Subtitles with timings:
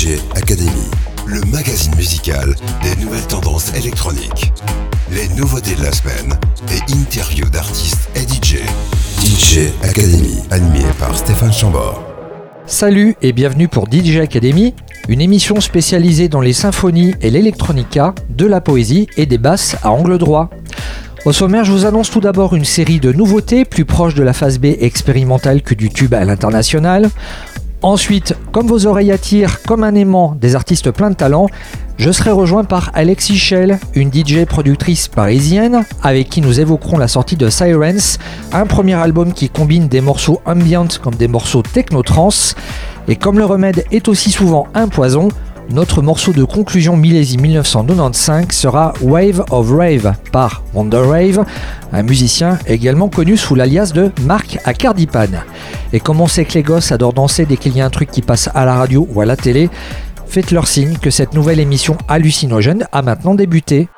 [0.00, 0.88] DJ Academy,
[1.26, 4.50] le magazine musical des nouvelles tendances électroniques.
[5.12, 6.38] Les nouveautés de la semaine
[6.70, 8.60] et interviews d'artistes et DJ.
[9.22, 12.02] DJ Academy, animé par Stéphane Chambord.
[12.64, 14.74] Salut et bienvenue pour DJ Academy,
[15.10, 19.90] une émission spécialisée dans les symphonies et l'électronica, de la poésie et des basses à
[19.90, 20.48] angle droit.
[21.26, 24.32] Au sommaire, je vous annonce tout d'abord une série de nouveautés plus proches de la
[24.32, 27.10] phase B expérimentale que du tube à l'international.
[27.82, 31.46] Ensuite, comme vos oreilles attirent comme un aimant des artistes pleins de talent,
[31.96, 37.08] je serai rejoint par Alexis Shell, une DJ productrice parisienne, avec qui nous évoquerons la
[37.08, 38.18] sortie de Sirens,
[38.52, 42.54] un premier album qui combine des morceaux ambient comme des morceaux techno-trance.
[43.08, 45.28] Et comme le remède est aussi souvent un poison,
[45.72, 51.44] notre morceau de conclusion millésime 1995 sera Wave of Rave par Wonder Rave,
[51.92, 55.28] un musicien également connu sous l'alias de Marc Acardipan.
[55.92, 58.10] Et comme on sait que les gosses adorent danser dès qu'il y a un truc
[58.10, 59.70] qui passe à la radio ou à la télé,
[60.26, 63.88] faites-leur signe que cette nouvelle émission hallucinogène a maintenant débuté.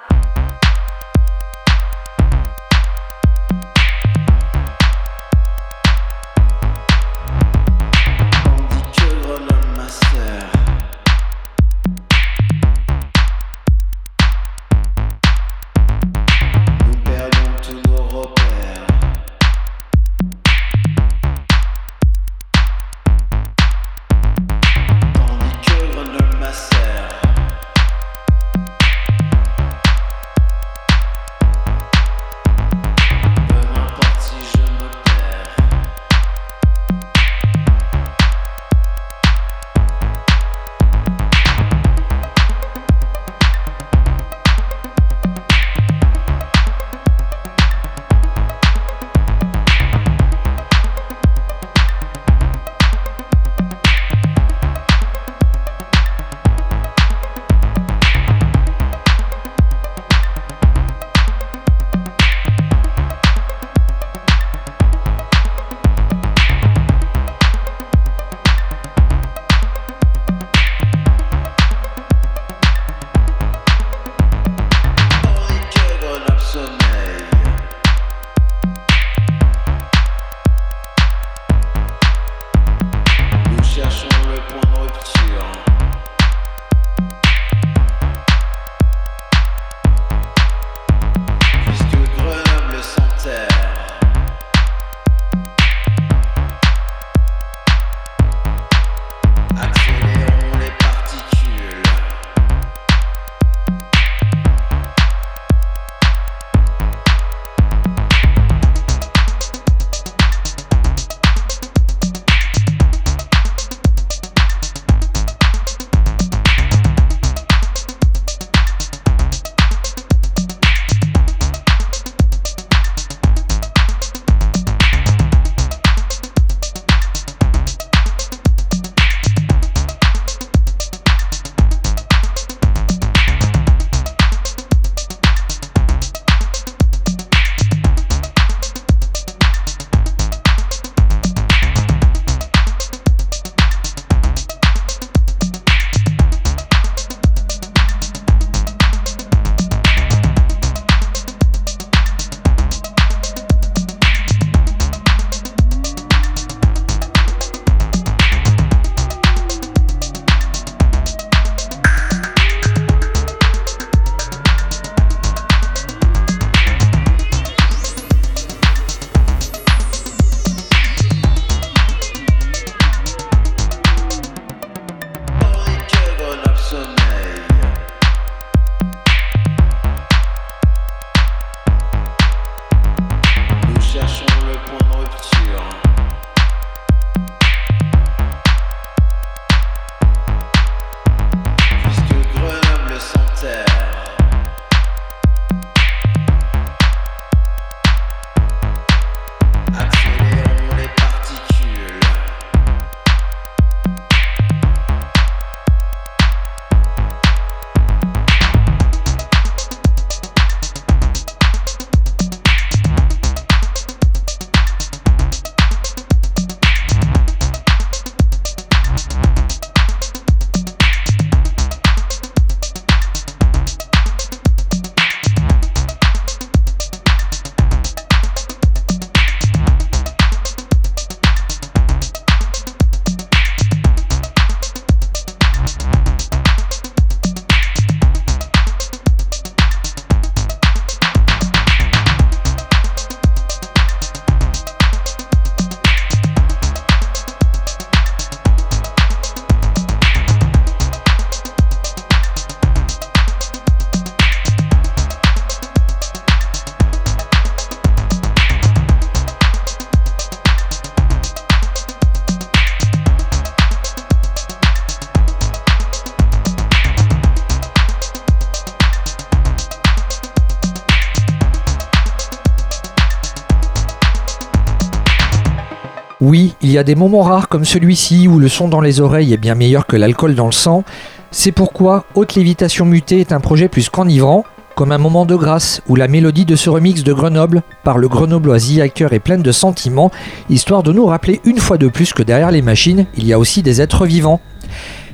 [276.24, 279.32] Oui, il y a des moments rares comme celui-ci où le son dans les oreilles
[279.32, 280.84] est bien meilleur que l'alcool dans le sang.
[281.32, 284.44] C'est pourquoi Haute Lévitation Mutée est un projet plus qu'enivrant,
[284.76, 288.06] comme un moment de grâce où la mélodie de ce remix de Grenoble par le
[288.06, 290.12] grenoblois Hacker est pleine de sentiments,
[290.48, 293.38] histoire de nous rappeler une fois de plus que derrière les machines, il y a
[293.40, 294.40] aussi des êtres vivants.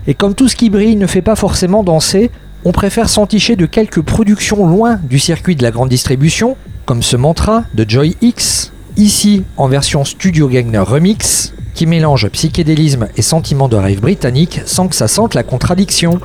[0.07, 2.31] Et comme tout ce qui brille ne fait pas forcément danser,
[2.67, 7.17] on préfère s'enticher de quelques productions loin du circuit de la grande distribution, comme ce
[7.17, 13.69] mantra de Joy X, ici en version Studio Gagner Remix, qui mélange psychédélisme et sentiment
[13.69, 16.21] de rêve britannique sans que ça sente la contradiction.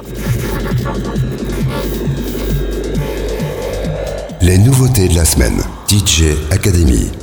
[4.41, 5.63] Les nouveautés de la semaine.
[5.87, 7.22] DJ Academy.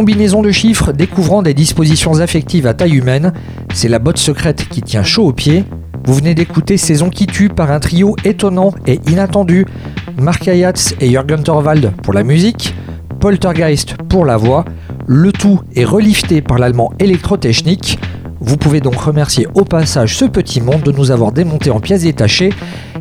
[0.00, 3.34] Combinaison de chiffres découvrant des dispositions affectives à taille humaine,
[3.74, 5.62] c'est la botte secrète qui tient chaud aux pieds.
[6.06, 9.66] Vous venez d'écouter Saison qui tue par un trio étonnant et inattendu.
[10.16, 12.74] Mark Ayatz et Jürgen Torvald pour la musique,
[13.20, 14.64] Poltergeist pour la voix.
[15.06, 17.98] Le tout est relifté par l'allemand électrotechnique.
[18.40, 22.04] Vous pouvez donc remercier au passage ce petit monde de nous avoir démonté en pièces
[22.04, 22.54] détachées.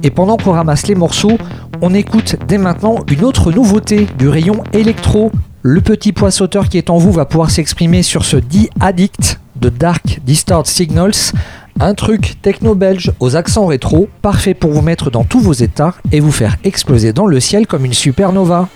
[0.04, 1.38] Et pendant qu'on ramasse les morceaux,
[1.82, 5.32] on écoute dès maintenant une autre nouveauté du rayon électro
[5.72, 9.40] le petit poids sauteur qui est en vous va pouvoir s'exprimer sur ce dit Addict
[9.56, 11.32] de Dark Distort Signals,
[11.80, 16.22] un truc techno-belge aux accents rétro, parfait pour vous mettre dans tous vos états et
[16.22, 18.68] vous faire exploser dans le ciel comme une supernova.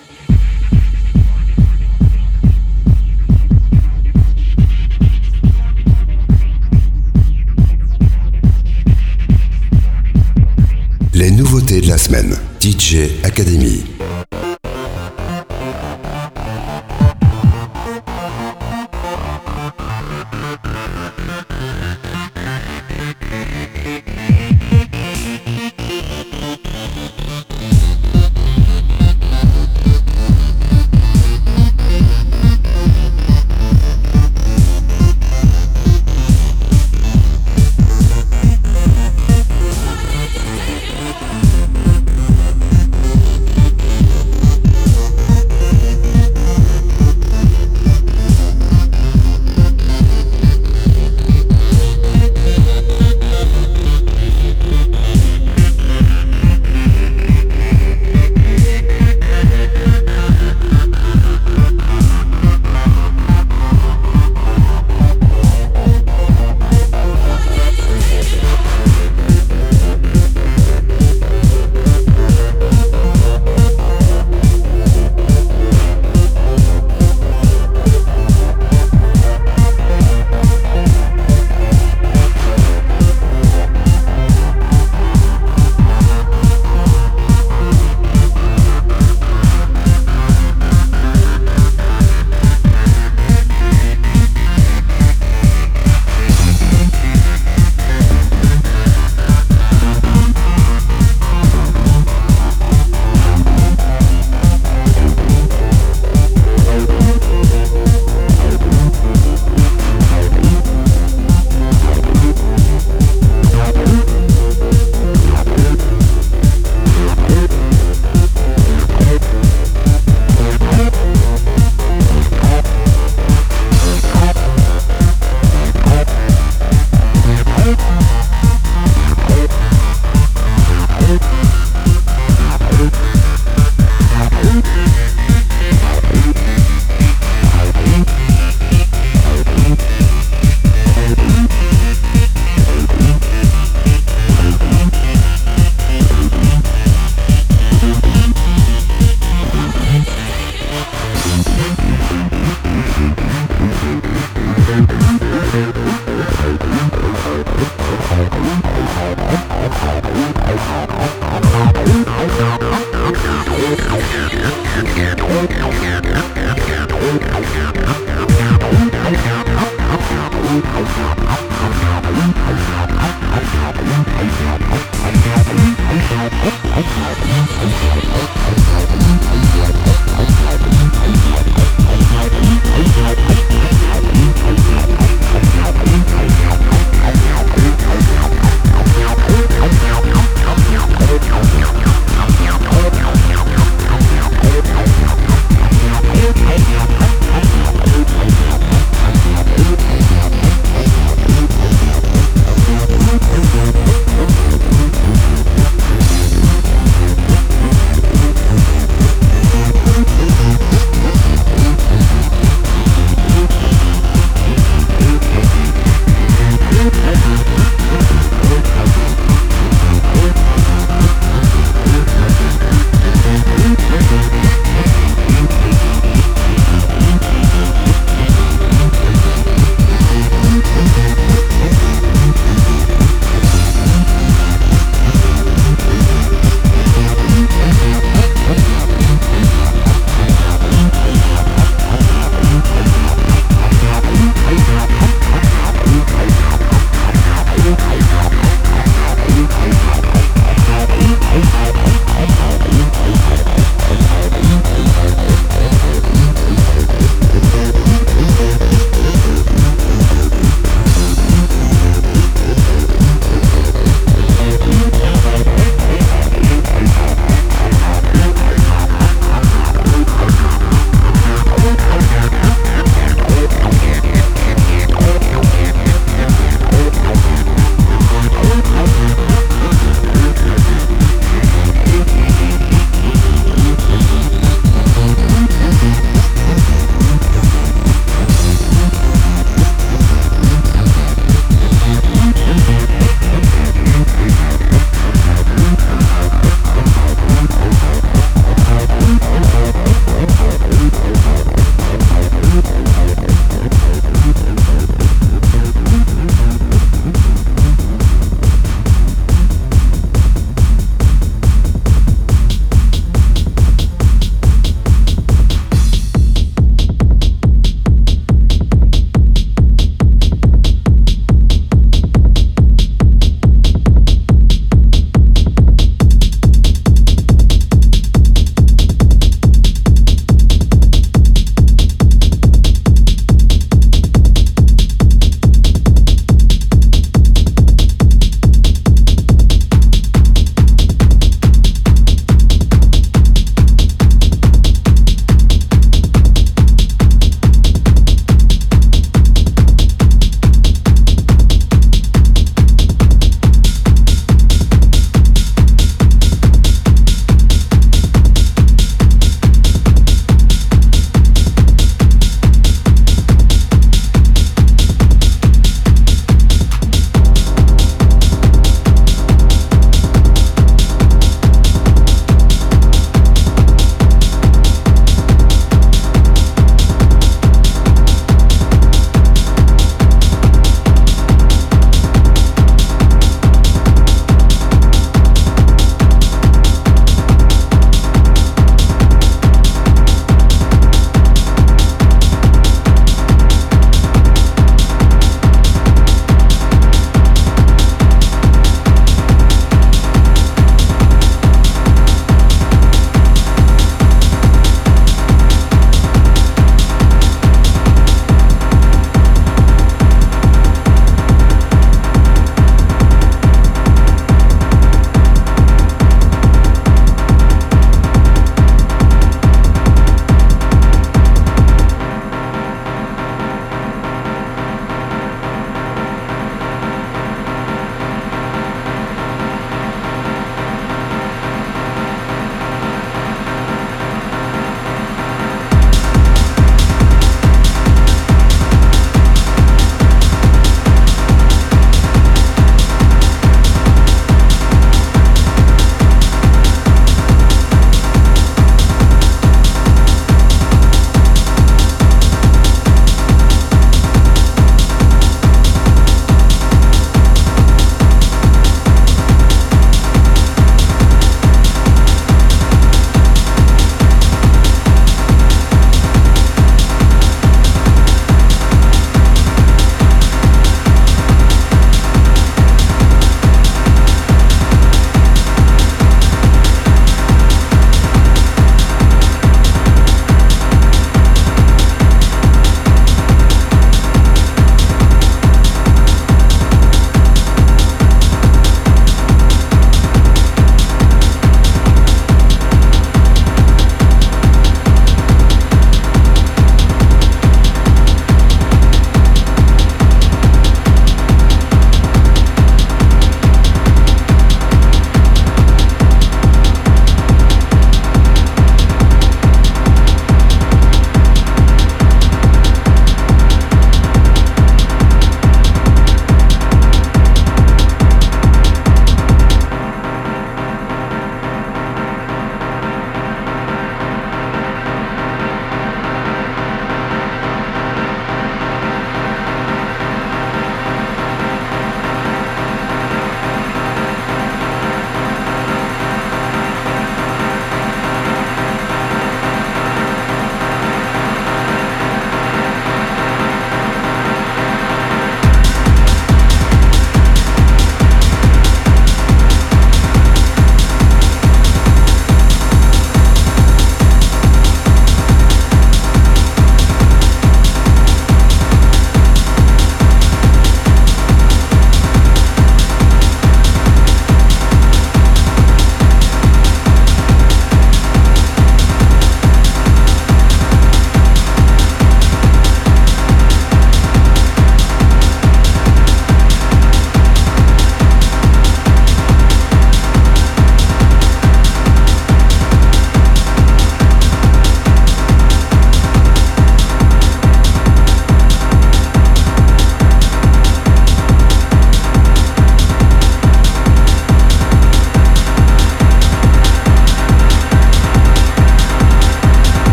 [11.12, 12.36] Les nouveautés de la semaine.
[12.60, 13.82] DJ Academy.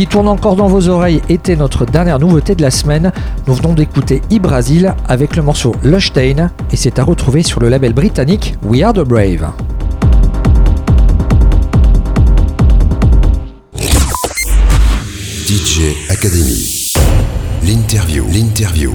[0.00, 3.12] Qui tourne encore dans vos oreilles était notre dernière nouveauté de la semaine.
[3.46, 7.92] Nous venons d'écouter e avec le morceau Lushtain et c'est à retrouver sur le label
[7.92, 9.52] britannique We Are the Brave.
[15.46, 16.96] DJ Academy.
[17.62, 18.24] L'interview.
[18.32, 18.94] L'interview.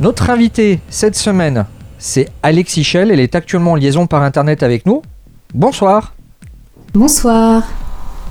[0.00, 1.64] Notre invité cette semaine,
[1.96, 3.10] c'est Alexis Shell.
[3.10, 5.00] Elle est actuellement en liaison par internet avec nous.
[5.54, 6.12] Bonsoir.
[6.92, 7.62] Bonsoir.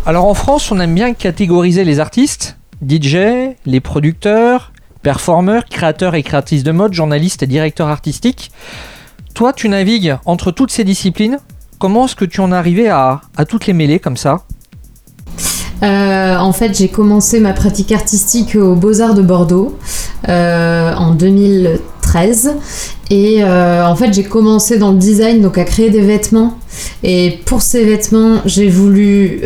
[0.05, 6.23] Alors en France, on aime bien catégoriser les artistes, DJ, les producteurs, performeurs, créateurs et
[6.23, 8.51] créatrices de mode, journalistes et directeurs artistiques.
[9.33, 11.39] Toi, tu navigues entre toutes ces disciplines.
[11.79, 14.41] Comment est-ce que tu en es arrivé à, toutes les mêler comme ça?
[15.83, 19.77] Euh, en fait, j'ai commencé ma pratique artistique aux Beaux-Arts de Bordeaux
[20.27, 21.79] euh, en 2013.
[23.09, 26.57] Et euh, en fait, j'ai commencé dans le design, donc à créer des vêtements.
[27.03, 29.41] Et pour ces vêtements, j'ai voulu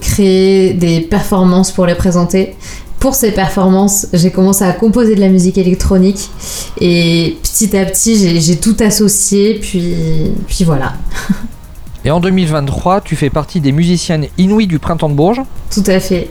[0.00, 2.54] créer des performances pour les présenter
[3.04, 6.30] pour ces performances, j'ai commencé à composer de la musique électronique
[6.80, 10.94] et petit à petit, j'ai tout associé, puis, puis voilà.
[12.06, 15.42] Et en 2023, tu fais partie des musiciennes inouïes du Printemps de Bourges.
[15.70, 16.28] Tout à fait.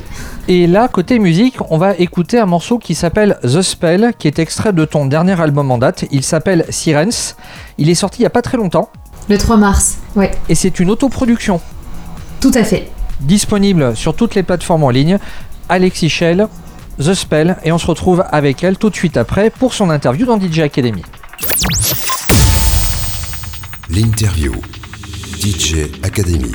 [0.50, 4.40] Et là, côté musique, on va écouter un morceau qui s'appelle The Spell, qui est
[4.40, 6.04] extrait de ton dernier album en date.
[6.12, 7.36] Il s'appelle Sirens.
[7.78, 8.90] Il est sorti il n'y a pas très longtemps.
[9.30, 10.32] Le 3 mars, ouais.
[10.50, 11.62] Et c'est une autoproduction.
[12.42, 12.92] Tout à fait.
[13.22, 15.18] Disponible sur toutes les plateformes en ligne.
[15.70, 16.48] Alexis Shell,
[17.00, 20.26] The Spell et on se retrouve avec elle tout de suite après pour son interview
[20.26, 21.04] dans DJ Academy.
[23.90, 24.54] L'interview
[25.40, 26.52] DJ Academy.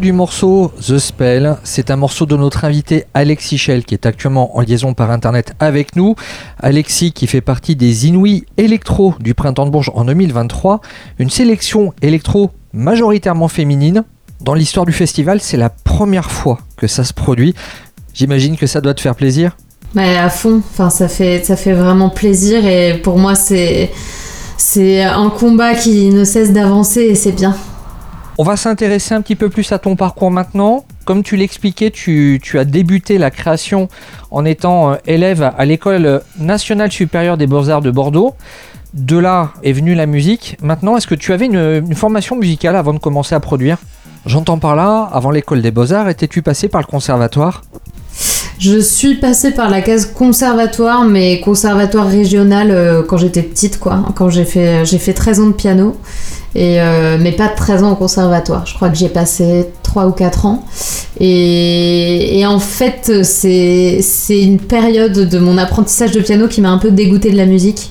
[0.00, 4.56] Du morceau The Spell, c'est un morceau de notre invité Alexis Shell qui est actuellement
[4.56, 6.14] en liaison par internet avec nous.
[6.60, 10.80] Alexis qui fait partie des Inouïs électro du Printemps de Bourges en 2023,
[11.18, 14.04] une sélection électro majoritairement féminine.
[14.40, 17.54] Dans l'histoire du festival, c'est la première fois que ça se produit.
[18.14, 19.56] J'imagine que ça doit te faire plaisir.
[19.94, 23.90] Mais à fond, enfin ça fait ça fait vraiment plaisir et pour moi c'est
[25.02, 27.54] un combat qui ne cesse d'avancer et c'est bien.
[28.38, 30.86] On va s'intéresser un petit peu plus à ton parcours maintenant.
[31.04, 33.88] Comme tu l'expliquais, tu, as débuté la création
[34.30, 38.34] en étant euh, élève à l'école nationale supérieure des beaux-arts de Bordeaux.
[38.94, 40.56] De là est venue la musique.
[40.62, 43.76] Maintenant, est-ce que tu avais une, une formation musicale avant de commencer à produire?
[44.24, 47.62] J'entends par là, avant l'école des beaux-arts, étais-tu passé par le conservatoire?
[48.58, 54.04] Je suis passée par la case conservatoire, mais conservatoire régional euh, quand j'étais petite, quoi.
[54.14, 55.96] Quand j'ai fait, j'ai fait 13 ans de piano,
[56.56, 58.66] euh, mais pas 13 ans au conservatoire.
[58.66, 60.64] Je crois que j'ai passé 3 ou 4 ans.
[61.20, 64.00] Et, en fait, c'est,
[64.30, 67.90] une période de mon apprentissage de piano qui m'a un peu dégoûtée de la musique.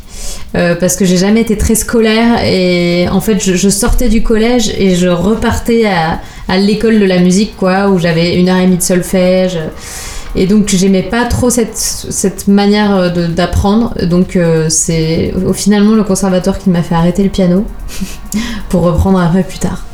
[0.55, 4.22] Euh, parce que j'ai jamais été très scolaire et en fait je, je, sortais du
[4.22, 8.57] collège et je repartais à, à l'école de la musique quoi où j'avais une heure
[8.57, 9.57] et demie de solfège
[10.36, 13.93] et donc j'aimais pas trop cette, cette manière euh, d'apprendre.
[14.05, 17.65] Donc euh, c'est finalement le conservateur qui m'a fait arrêter le piano
[18.69, 19.86] pour reprendre après plus tard.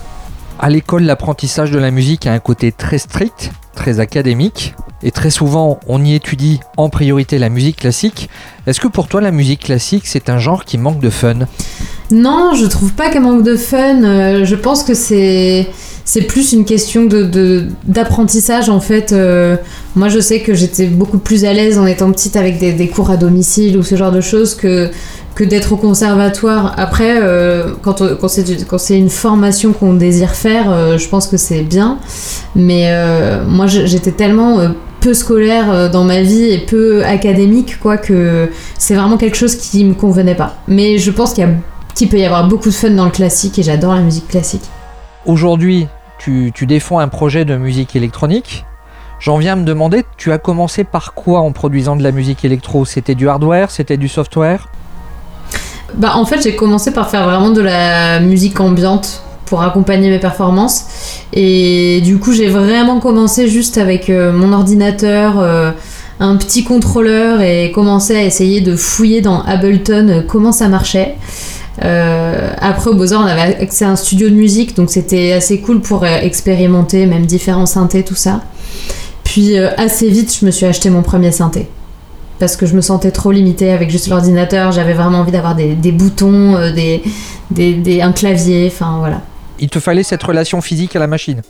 [0.59, 5.29] À l'école, l'apprentissage de la musique a un côté très strict, très académique, et très
[5.29, 8.29] souvent on y étudie en priorité la musique classique.
[8.65, 11.47] Est-ce que pour toi la musique classique c'est un genre qui manque de fun?
[12.11, 14.03] Non, je trouve pas qu'elle manque de fun.
[14.03, 15.67] Euh, je pense que c'est
[16.07, 19.11] c'est plus une question de d'apprentissage en fait.
[19.11, 19.57] Euh,
[19.97, 22.87] moi, je sais que j'étais beaucoup plus à l'aise en étant petite avec des, des,
[22.87, 24.89] cours à domicile ou ce genre de choses que
[25.37, 26.73] que d'être au conservatoire.
[26.77, 31.99] Après, euh, quand, c'est une formation qu'on désire faire, euh, je pense que c'est bien.
[32.55, 34.57] Mais euh, moi, j'étais tellement
[34.99, 39.85] peu scolaire dans ma vie et peu académique, quoi, que c'est vraiment quelque chose qui
[39.85, 40.55] me convenait pas.
[40.67, 41.47] Mais je pense qu'il
[41.95, 44.65] qu peut y avoir beaucoup de fun dans le classique et j'adore la musique classique.
[45.27, 48.65] Aujourd'hui, tu, tu défends un projet de musique électronique.
[49.19, 52.43] J'en viens à me demander, tu as commencé par quoi en produisant de la musique
[52.43, 52.85] électro?
[52.85, 53.69] C'était du hardware?
[53.69, 54.67] C'était du software?
[55.95, 60.19] Bah, en fait, j'ai commencé par faire vraiment de la musique ambiante pour accompagner mes
[60.19, 60.85] performances.
[61.33, 65.71] Et du coup, j'ai vraiment commencé juste avec euh, mon ordinateur, euh,
[66.19, 71.15] un petit contrôleur et commencé à essayer de fouiller dans Ableton euh, comment ça marchait.
[71.79, 75.79] Après, au Beaux-Arts, on avait accès à un studio de musique, donc c'était assez cool
[75.79, 78.41] pour expérimenter, même différents synthés, tout ça.
[79.23, 81.67] Puis assez vite, je me suis acheté mon premier synthé.
[82.39, 85.73] Parce que je me sentais trop limitée avec juste l'ordinateur, j'avais vraiment envie d'avoir des,
[85.73, 87.01] des, boutons, euh, des,
[87.49, 89.21] des, des, un clavier, enfin voilà.
[89.59, 91.41] Il te fallait cette relation physique à la machine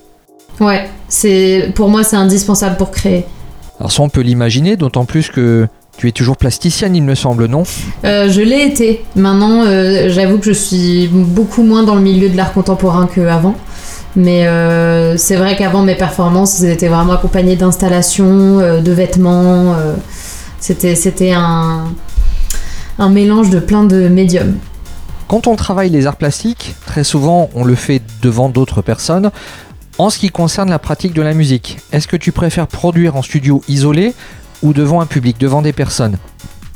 [0.61, 3.25] Ouais, c'est pour moi c'est indispensable pour créer.
[3.79, 5.67] Alors ça on peut l'imaginer, d'autant plus que
[5.97, 7.63] tu es toujours plasticienne, il me semble, non?
[8.05, 9.03] Euh, Je l'ai été.
[9.15, 13.55] Maintenant, euh, j'avoue que je suis beaucoup moins dans le milieu de l'art contemporain qu'avant.
[14.15, 19.75] Mais euh, c'est vrai qu'avant, mes performances étaient vraiment accompagnées d'installations, de vêtements.
[20.60, 21.86] C'était c'était un,
[22.99, 24.58] un mélange de plein de médiums.
[25.28, 29.32] Quand on travaille les arts plastiques, très souvent on le fait devant d'autres personnes.
[29.97, 33.24] En ce qui concerne la pratique de la musique, est-ce que tu préfères produire en
[33.24, 34.14] studio isolé
[34.62, 36.18] ou devant un public, devant des personnes?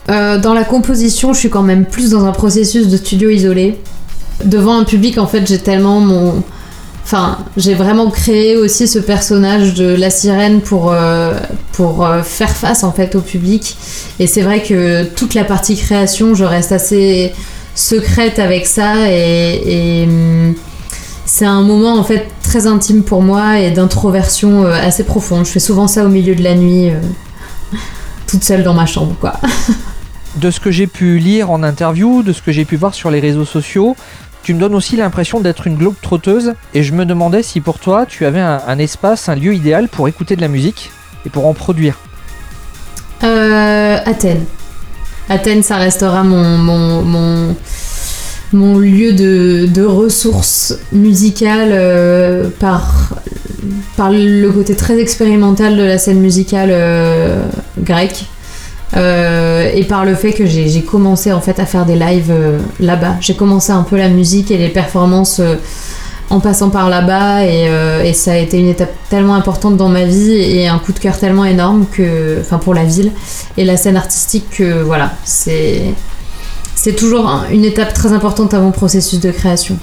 [0.09, 3.79] Euh, dans la composition, je suis quand même plus dans un processus de studio isolé.
[4.43, 6.43] Devant un public, en fait, j'ai tellement mon.
[7.03, 11.33] Enfin, j'ai vraiment créé aussi ce personnage de la sirène pour, euh,
[11.73, 13.75] pour euh, faire face en fait au public.
[14.19, 17.33] Et c'est vrai que toute la partie création, je reste assez
[17.75, 20.55] secrète avec ça et, hum,
[21.25, 25.45] c'est un moment en fait très intime pour moi et d'introversion euh, assez profonde.
[25.45, 26.91] Je fais souvent ça au milieu de la nuit,
[28.27, 29.33] toute seule dans ma chambre, quoi.
[30.37, 33.11] De ce que j'ai pu lire en interview, de ce que j'ai pu voir sur
[33.11, 33.97] les réseaux sociaux,
[34.43, 37.79] tu me donnes aussi l'impression d'être une globe trotteuse et je me demandais si pour
[37.79, 40.91] toi tu avais un, espace, un lieu idéal pour écouter de la musique
[41.25, 41.99] et pour en produire.
[43.23, 44.45] Euh, Athènes.
[45.29, 47.55] Athènes, ça restera mon, mon, mon,
[48.53, 53.11] mon lieu de, de ressources musicales euh, par,
[53.95, 57.43] par le côté très expérimental de la scène musicale euh,
[57.79, 58.25] grecque.
[58.97, 62.59] Euh, et par le fait que j'ai commencé en fait à faire des lives euh,
[62.79, 63.15] là-bas.
[63.21, 65.55] J'ai commencé un peu la musique et les performances euh,
[66.29, 70.31] en passant par là-bas et, ça a été une étape tellement importante dans ma vie
[70.33, 73.11] et un coup de cœur tellement énorme que, enfin pour la ville
[73.57, 75.81] et la scène artistique que voilà, c'est
[76.73, 79.77] c'est toujours un- une étape très importante à mon processus de création.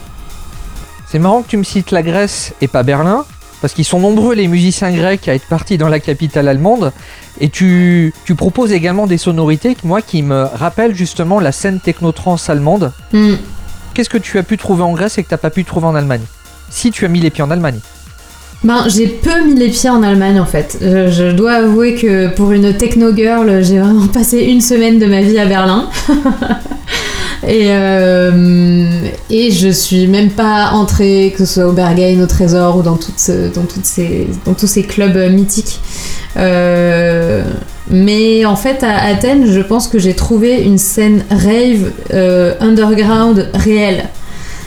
[1.10, 3.24] C'est marrant que tu me cites la Grèce et pas Berlin,
[3.60, 6.92] parce qu'ils sont nombreux les musiciens grecs à être partis dans la capitale allemande,
[7.40, 12.50] et tu, tu proposes également des sonorités moi qui me rappellent justement la scène techno-trance
[12.50, 12.92] allemande.
[13.12, 13.34] Hmm.
[13.94, 15.86] Qu'est-ce que tu as pu trouver en Grèce et que tu n'as pas pu trouver
[15.86, 16.22] en Allemagne?
[16.70, 17.78] Si tu as mis les pieds en Allemagne.
[18.64, 20.78] Ben, j'ai peu mis les pieds en Allemagne en fait.
[20.80, 25.06] Je, je dois avouer que pour une techno girl, j'ai vraiment passé une semaine de
[25.06, 25.88] ma vie à Berlin.
[27.46, 28.88] et, euh,
[29.30, 32.96] et je suis même pas entrée, que ce soit au Berghain, au Trésor ou dans,
[32.96, 35.80] toutes dans, toutes ces, dans tous ces clubs mythiques.
[36.36, 37.44] Euh,
[37.90, 43.50] mais en fait, à Athènes, je pense que j'ai trouvé une scène rave euh, underground
[43.54, 44.08] réelle.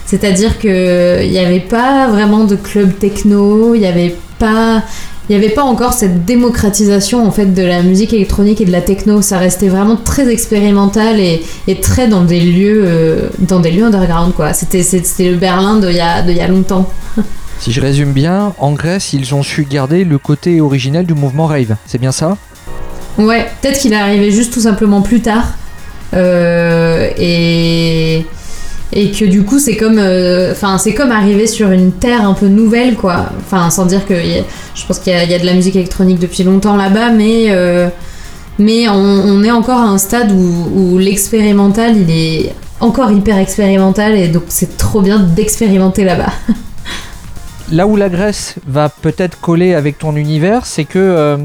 [0.06, 4.84] C'est-à-dire que il n'y avait pas vraiment de club techno, il n'y avait pas
[5.32, 8.72] il n'y avait pas encore cette démocratisation en fait de la musique électronique et de
[8.72, 9.22] la techno.
[9.22, 13.86] Ça restait vraiment très expérimental et, et très dans des lieux euh, dans des lieux
[13.86, 14.52] underground quoi.
[14.52, 16.90] C'était c'était le Berlin de il y a de il y a longtemps.
[17.60, 21.46] Si je résume bien, en Grèce, ils ont su garder le côté originel du mouvement
[21.46, 21.78] rave.
[21.86, 22.36] C'est bien ça?
[23.18, 25.46] Ouais, peut-être qu'il est arrivé juste tout simplement plus tard.
[26.14, 28.26] Euh, et,
[28.94, 32.34] et que du coup, c'est comme, euh, enfin, c'est comme arriver sur une terre un
[32.34, 33.28] peu nouvelle, quoi.
[33.40, 36.76] Enfin, sans dire que je pense qu'il y, a- de la musique électronique depuis longtemps
[36.76, 37.88] là-bas, mais, euh,
[38.60, 43.38] mais on, on est encore à un stade où, où l'expérimental, il est encore hyper
[43.38, 46.32] expérimental, et donc c'est trop bien d'expérimenter là-bas.
[47.72, 51.38] Là où la Grèce va peut-être coller avec ton univers, c'est que euh,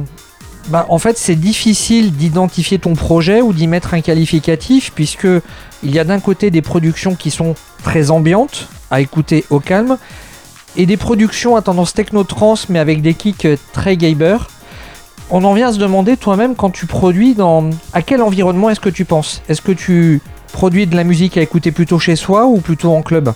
[0.69, 5.29] bah, en fait c'est difficile d'identifier ton projet ou d'y mettre un qualificatif puisque
[5.83, 9.97] il y a d'un côté des productions qui sont très ambiantes à écouter au calme
[10.77, 14.39] et des productions à tendance techno-trans mais avec des kicks très gaber.
[15.31, 18.81] On en vient à se demander toi-même quand tu produis dans à quel environnement est-ce
[18.81, 19.43] que tu penses?
[19.49, 20.21] Est-ce que tu
[20.53, 23.33] produis de la musique à écouter plutôt chez soi ou plutôt en club?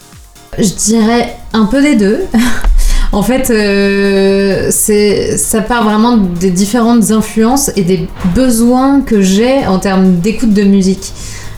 [0.58, 2.26] Je dirais un peu des deux.
[3.12, 8.06] en fait, euh, ça part vraiment des différentes influences et des
[8.36, 11.12] besoins que j'ai en termes d'écoute de musique.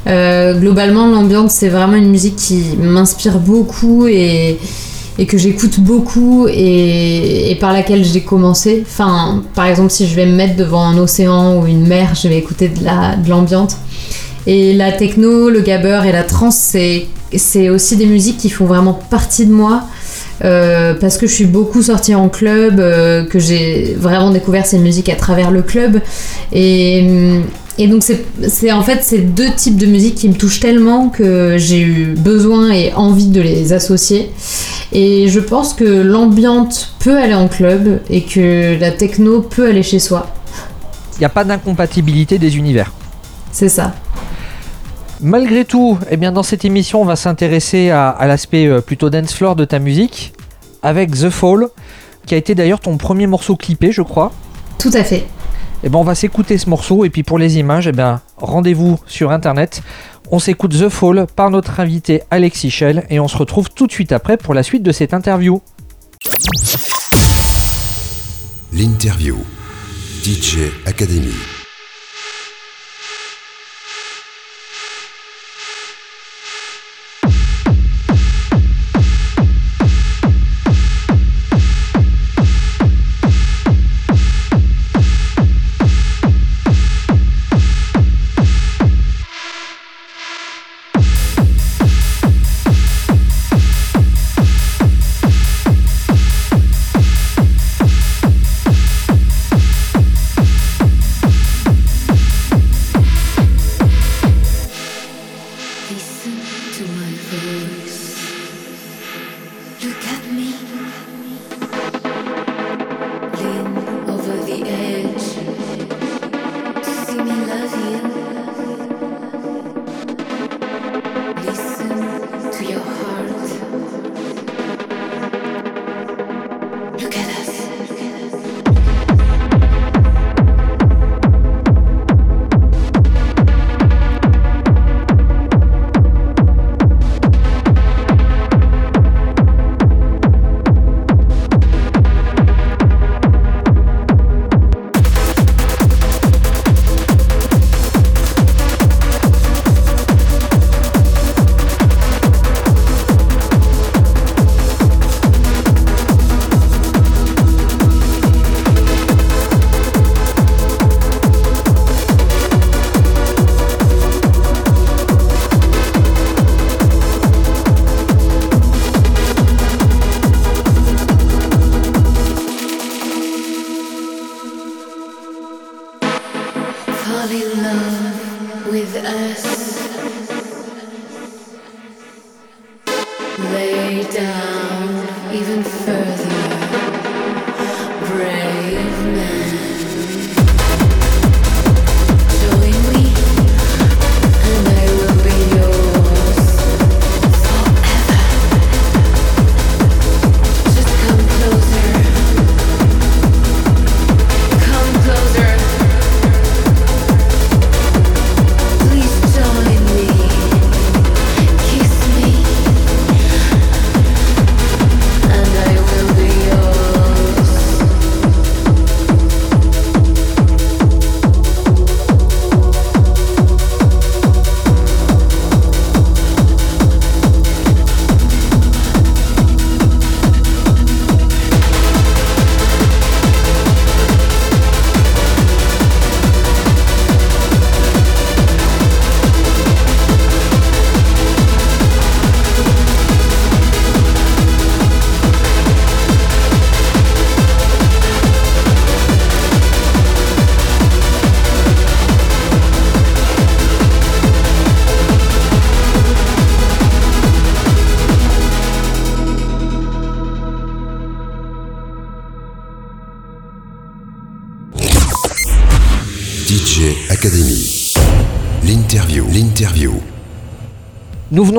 [0.07, 4.59] Euh, globalement, l'ambiance, c'est vraiment une musique qui m'inspire beaucoup et,
[5.29, 8.83] que j'écoute beaucoup et, par laquelle j'ai commencé.
[8.87, 12.29] Enfin, par exemple, si je vais me mettre devant un océan ou une mer, je
[12.29, 13.31] vais écouter de, la, de.
[14.47, 16.75] Et la techno, le gabber et la trance,
[17.37, 19.83] c'est aussi des musiques qui font vraiment partie de moi.
[20.45, 24.79] Euh, parce que je suis beaucoup sortie en club, euh, que j'ai vraiment découvert ces
[24.79, 26.01] musiques à travers le club.
[26.53, 27.41] Et,
[27.79, 31.09] et donc, c'est, c'est en fait ces deux types de musique qui me touchent tellement
[31.09, 34.31] que j'ai eu besoin et envie de les associer.
[34.93, 39.83] Et je pense que l'ambiance peut aller en club et que la techno peut aller
[39.83, 40.35] chez soi.
[41.17, 42.93] Il n'y a pas d'incompatibilité des univers.
[43.53, 43.95] C'est ça.
[45.23, 49.09] Malgré tout, eh bien dans cette émission, on va s'intéresser à, à l'aspect euh, plutôt
[49.09, 50.33] dance floor de ta musique
[50.83, 51.69] avec The Fall,
[52.27, 54.33] qui a été d'ailleurs ton premier morceau clippé, je crois.
[54.81, 55.25] Tout à fait.
[55.85, 58.99] Eh ben on va s'écouter ce morceau et puis pour les images, eh bien rendez-vous
[59.07, 59.83] sur internet.
[60.33, 63.93] On s'écoute The Fall par notre invité Alexis Shell et on se retrouve tout de
[63.93, 65.61] suite après pour la suite de cette interview.
[68.73, 69.37] L'interview.
[70.25, 71.62] DJ Academy.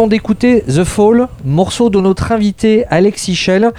[0.04, 3.72] Venons d'écouter The Fall, morceau de notre invité Alexis Schell.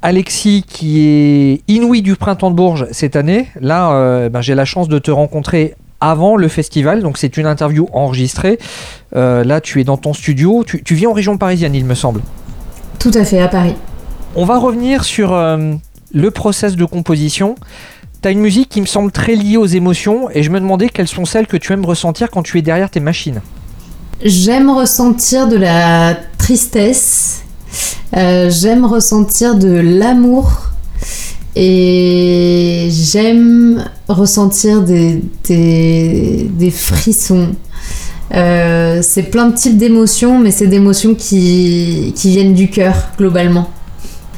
[0.00, 3.48] Alexis qui est inouï du printemps de Bourges cette année.
[3.60, 7.44] Là, euh, ben, j'ai la chance de te rencontrer avant le festival, donc c'est une
[7.44, 8.58] interview enregistrée.
[9.16, 10.64] Euh, là, tu es dans ton studio.
[10.64, 12.22] Tu, vis en région parisienne, il me semble.
[12.98, 13.74] Tout à fait, à Paris.
[14.36, 15.74] On va revenir sur euh,
[16.14, 17.56] le process de composition.
[18.22, 20.88] Tu as une musique qui me semble très liée aux émotions et je me demandais
[20.88, 23.42] quelles sont celles que tu aimes ressentir quand tu es derrière tes machines.
[24.24, 27.42] J'aime ressentir de la tristesse,
[28.16, 30.70] euh, j'aime ressentir de l'amour
[31.54, 37.50] et j'aime ressentir des, des, frissons.
[38.34, 43.68] Euh, c'est plein de types d'émotions, mais c'est d'émotions qui, qui viennent du cœur globalement.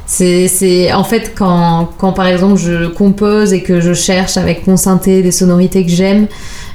[0.06, 4.76] C'est en fait quand, quand, par exemple je compose et que je cherche avec mon
[4.76, 6.26] synthé des sonorités que j'aime,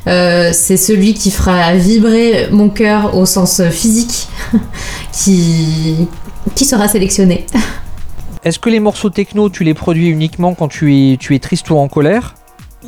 [0.08, 4.28] euh, c'est celui qui fera vibrer mon cœur au sens physique
[5.12, 6.08] qui,
[6.56, 7.46] qui sera sélectionné.
[8.44, 11.70] Est-ce que les morceaux techno, tu les produis uniquement quand tu es, tu es triste
[11.70, 12.34] ou en colère?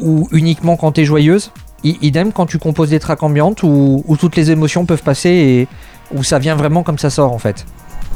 [0.01, 1.51] Ou uniquement quand tu es joyeuse
[1.83, 5.67] Idem quand tu composes des tracks ambiantes où, toutes les émotions peuvent passer et
[6.15, 7.65] où ça vient vraiment comme ça sort en fait?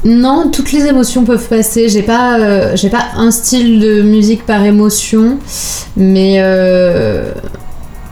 [0.04, 1.88] Non, toutes les émotions peuvent passer.
[1.88, 5.38] J'ai pas, euh, j'ai pas un style de musique par émotion,
[5.96, 7.32] mais euh,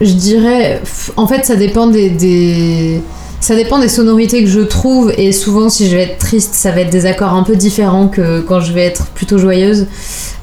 [0.01, 0.81] je dirais,
[1.15, 3.01] en fait, ça dépend des,
[3.39, 6.71] ça dépend des sonorités que je trouve et souvent si je vais être triste, ça
[6.71, 9.87] va être des accords un peu différents que quand je vais être plutôt joyeuse.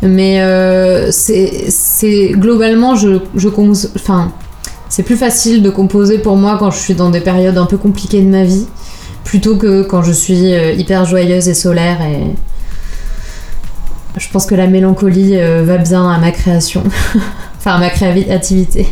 [0.02, 4.32] Mais euh, c'est globalement, je, je enfin,
[4.88, 7.76] c'est plus facile de composer pour moi quand je suis dans des périodes un peu
[7.76, 8.66] compliquées de ma vie
[9.24, 12.34] plutôt que quand je suis euh, hyper joyeuse et solaire et
[14.16, 16.84] je pense que la mélancolie euh, va bien à ma création,
[17.58, 18.86] enfin à ma créativité.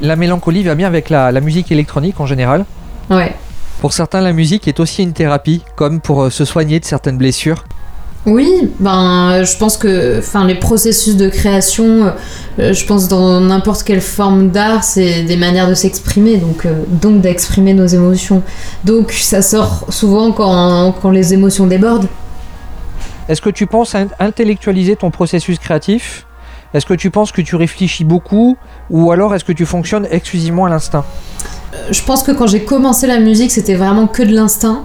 [0.00, 2.64] La mélancolie va bien avec la, musique électronique en général
[3.10, 3.34] Ouais.
[3.80, 7.18] Pour certains, la musique est aussi une thérapie, comme pour euh, se soigner de certaines
[7.18, 7.64] blessures.
[8.24, 12.12] Oui, ben, je pense que enfin, les processus de création,
[12.58, 16.82] euh, je pense dans n'importe quelle forme d'art, c'est des manières de s'exprimer, donc, euh,
[16.88, 18.42] donc d'exprimer nos émotions.
[18.82, 22.08] Donc ça sort souvent quand, quand les émotions débordent.
[23.28, 26.25] Est-ce que tu penses intellectualiser ton processus créatif?
[26.76, 28.56] Est-ce que tu penses que tu réfléchis beaucoup
[28.90, 31.06] ou alors est-ce que tu fonctionnes exclusivement à l'instinct
[31.72, 34.84] euh, Je pense que quand j'ai commencé la musique, c'était vraiment que de l'instinct.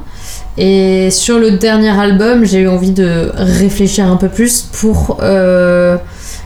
[0.58, 5.98] Et sur le dernier album, j'ai eu envie de réfléchir un peu plus pour, euh,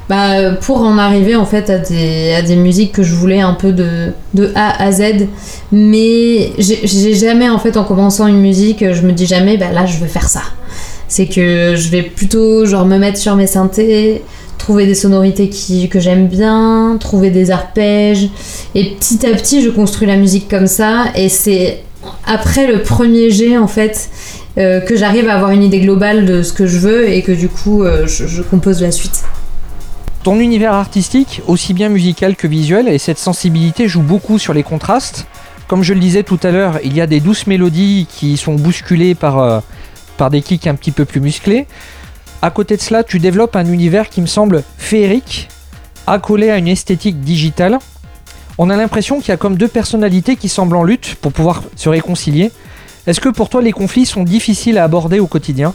[0.09, 3.53] bah, pour en arriver en fait à des, à des musiques que je voulais un
[3.53, 5.27] peu de, de A à Z.
[5.71, 9.85] Mais j'ai jamais en fait en commençant une musique, je me dis jamais bah là
[9.85, 10.41] je veux faire ça.
[11.07, 14.23] C'est que je vais plutôt genre me mettre sur mes synthés,
[14.65, 18.29] trouver des sonorités qui, que j'aime bien, trouver des arpèges.
[18.73, 21.05] Et petit à petit, je construis la musique comme ça.
[21.13, 21.83] Et c'est
[22.25, 24.09] après le premier jet, en fait,
[24.57, 27.31] euh, que j'arrive à avoir une idée globale de ce que je veux et que
[27.31, 29.23] du coup, euh, je, compose la suite.
[30.23, 34.63] Ton univers artistique, aussi bien musical que visuel, et cette sensibilité joue beaucoup sur les
[34.63, 35.27] contrastes.
[35.67, 38.55] Comme je le disais tout à l'heure, il y a des douces mélodies qui sont
[38.55, 39.59] bousculées par, euh,
[40.17, 41.67] par des kicks un petit peu plus musclés.
[42.45, 45.49] À côté de cela, tu développes un univers qui me semble féerique,
[46.05, 47.79] accolé à une esthétique digitale.
[48.59, 51.63] On a l'impression qu'il y a comme deux personnalités qui semblent en lutte pour pouvoir
[51.75, 52.51] se réconcilier.
[53.07, 55.73] Est-ce que pour toi les conflits sont difficiles à aborder au quotidien?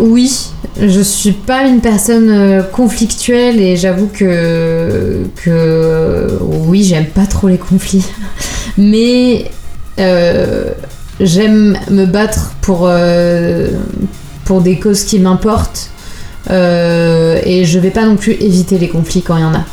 [0.00, 0.48] Oui,
[0.82, 7.46] je suis pas une personne euh, conflictuelle et j'avoue que, que oui, j'aime pas trop
[7.46, 8.06] les conflits.
[8.76, 9.48] Mais
[10.00, 10.72] euh,
[11.20, 13.68] j'aime me battre pour, euh,
[14.44, 15.90] pour des causes qui m'importent.
[16.48, 19.64] et je vais pas non plus éviter les conflits quand il y en a.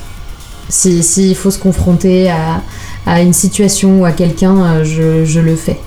[0.70, 2.62] S'il si, faut se confronter à,
[3.06, 5.80] à, une situation ou à quelqu'un, je, je le fais.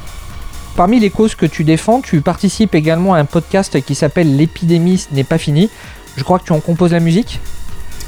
[0.74, 5.04] Parmi les causes que tu défends, tu participes également à un podcast qui s'appelle L'épidémie
[5.12, 5.68] n'est pas finie.
[6.16, 7.40] Je crois que tu en composes la musique?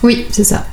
[0.03, 0.64] Oui, c'est ça.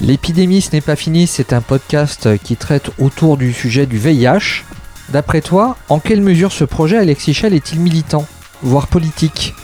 [0.00, 4.64] L'épidémie n'est pas finie, c'est un podcast qui traite autour du sujet du VIH.
[5.10, 8.26] D'après toi, en quelle mesure ce projet Alexis Chel est-il militant,
[8.62, 9.54] voire politique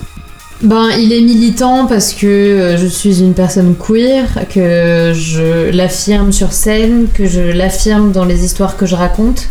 [0.64, 6.32] ben, il est militant parce que euh, je suis une personne queer, que je l'affirme
[6.32, 9.48] sur scène, que je l'affirme dans les histoires que je raconte.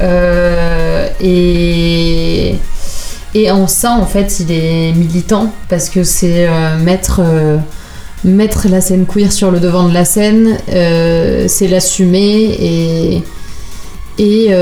[0.00, 2.58] Euh, et,
[3.50, 7.22] en ça, en fait, il est militant parce que c'est euh, mettre,
[8.22, 13.22] mettre la scène queer sur le devant de la scène, c'est l'assumer et,
[14.18, 14.54] et,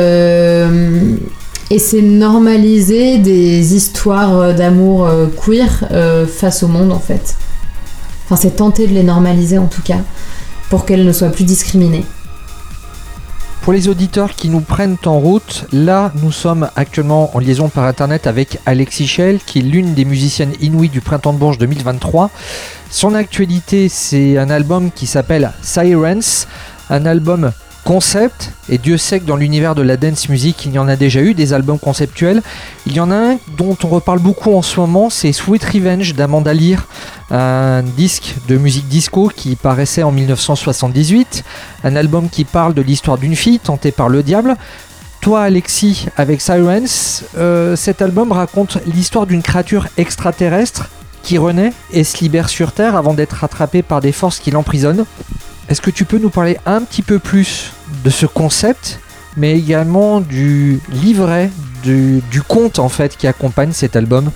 [1.72, 5.08] et c'est normaliser des histoires d'amour
[5.42, 5.70] queer
[6.28, 7.34] face au monde, en fait.
[8.26, 10.00] Enfin, c'est tenter de les normaliser en tout cas
[10.68, 12.04] pour qu'elles ne soient plus discriminées.
[13.62, 17.84] Pour les auditeurs qui nous prennent en route, là nous sommes actuellement en liaison par
[17.84, 22.28] internet avec Alexis Schell, qui est l'une des musiciennes inouïes du Printemps de Bourges 2023.
[22.90, 26.46] Son actualité, c'est un album qui s'appelle Sirens,
[26.90, 27.50] un album
[27.84, 30.96] concept, et Dieu sait que dans l'univers de la dance music, il y en a
[30.96, 32.42] déjà eu des albums conceptuels.
[32.86, 36.14] Il y en a un dont on reparle beaucoup en ce moment, c'est Sweet Revenge
[36.14, 36.86] d'Amanda Lear,
[37.30, 41.44] un disque de musique disco qui paraissait en 1978,
[41.84, 44.56] un album qui parle de l'histoire d'une fille tentée par le diable.
[45.20, 50.88] Toi, Alexis, avec Sirens, euh, cet album raconte l'histoire d'une créature extraterrestre
[51.22, 55.04] qui renaît et se libère sur Terre avant d'être rattrapée par des forces qui l'emprisonnent.
[55.68, 57.72] Est-ce que tu peux nous parler un petit peu plus
[58.04, 59.00] de ce concept,
[59.36, 61.50] mais également du livret,
[61.82, 64.30] du, conte en fait qui accompagne cet album?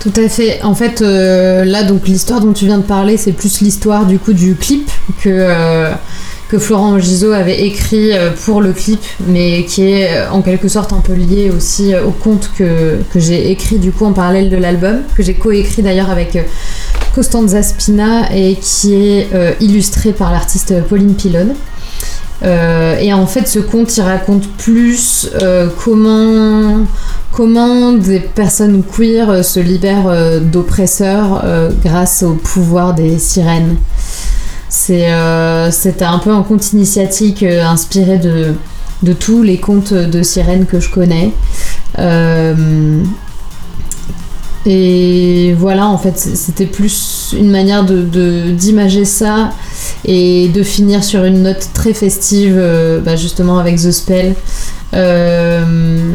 [0.00, 0.62] Tout à fait.
[0.62, 4.18] En fait, euh, là, donc l'histoire dont tu viens de parler, c'est plus l'histoire du
[4.18, 4.88] coup du clip
[5.20, 5.92] que euh,
[6.48, 10.92] que Florent Gisot avait écrit euh, pour le clip, mais qui est en quelque sorte
[10.92, 15.02] un peu lié aussi au conte que, j'ai écrit du coup en parallèle de l'album,
[15.16, 16.38] que j'ai coécrit d'ailleurs avec
[17.18, 21.48] Costanza Spina et qui est euh, illustré par l'artiste Pauline Pilon.
[22.44, 26.86] Euh, et en fait, ce conte, il raconte plus euh, comment,
[27.32, 31.44] comment des personnes queer se libèrent d'oppresseurs
[31.82, 33.76] grâce au pouvoir des sirènes.
[34.68, 35.08] C'est,
[35.70, 38.54] c'était un peu un conte initiatique inspiré de,
[39.02, 41.32] de tous les contes de sirènes que je connais.
[44.68, 49.50] Et voilà, en fait, c'était plus une manière de, d'imager ça
[50.04, 54.34] et de finir sur une note très festive, euh, bah, justement avec The Spell,
[54.92, 56.12] euh,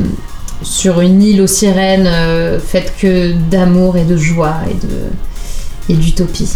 [0.62, 5.98] sur une île aux sirènes euh, faite que d'amour et de joie et, de, et
[5.98, 6.50] d'utopie.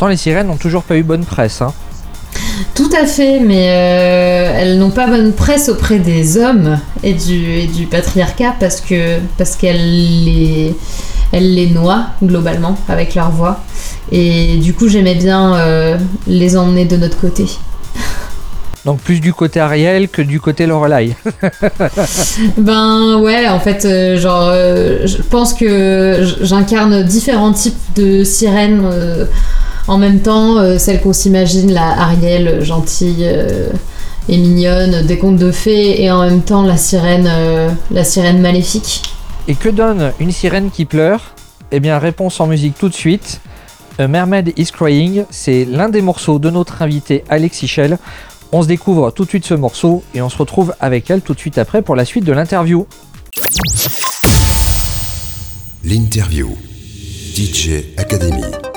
[0.00, 1.60] Pourtant, les sirènes n'ont toujours pas eu bonne presse.
[1.60, 1.74] Hein.
[2.74, 7.66] Tout à fait, mais euh, elles n'ont pas bonne presse auprès des hommes et du,
[7.66, 10.74] du patriarcat parce que parce qu'elles les,
[11.32, 13.60] elles les noient globalement avec leur voix.
[14.10, 17.44] Et du coup, j'aimais bien euh, les emmener de notre côté.
[18.86, 21.14] Donc plus du côté Ariel que du côté Lorelai.
[22.56, 28.80] ben ouais, en fait, euh, genre, je pense que j'incarne différents types de sirènes
[29.90, 33.70] en même temps, euh, celle qu'on s'imagine, la Ariel euh, gentille euh,
[34.28, 37.28] et mignonne des contes de fées, et en même temps la sirène,
[37.90, 39.02] la sirène maléfique.
[39.48, 41.34] Et que donne une sirène qui pleure?
[41.72, 43.40] Eh bien, réponse en musique tout de suite.
[43.98, 47.98] A Mermaid is Crying, c'est l'un des morceaux de notre invité Alexis Shell.
[48.52, 51.34] On se découvre tout de suite ce morceau et on se retrouve avec elle tout
[51.34, 52.86] de suite après pour la suite de l'interview.
[55.82, 56.56] L'interview.
[57.34, 58.69] DJ Academy.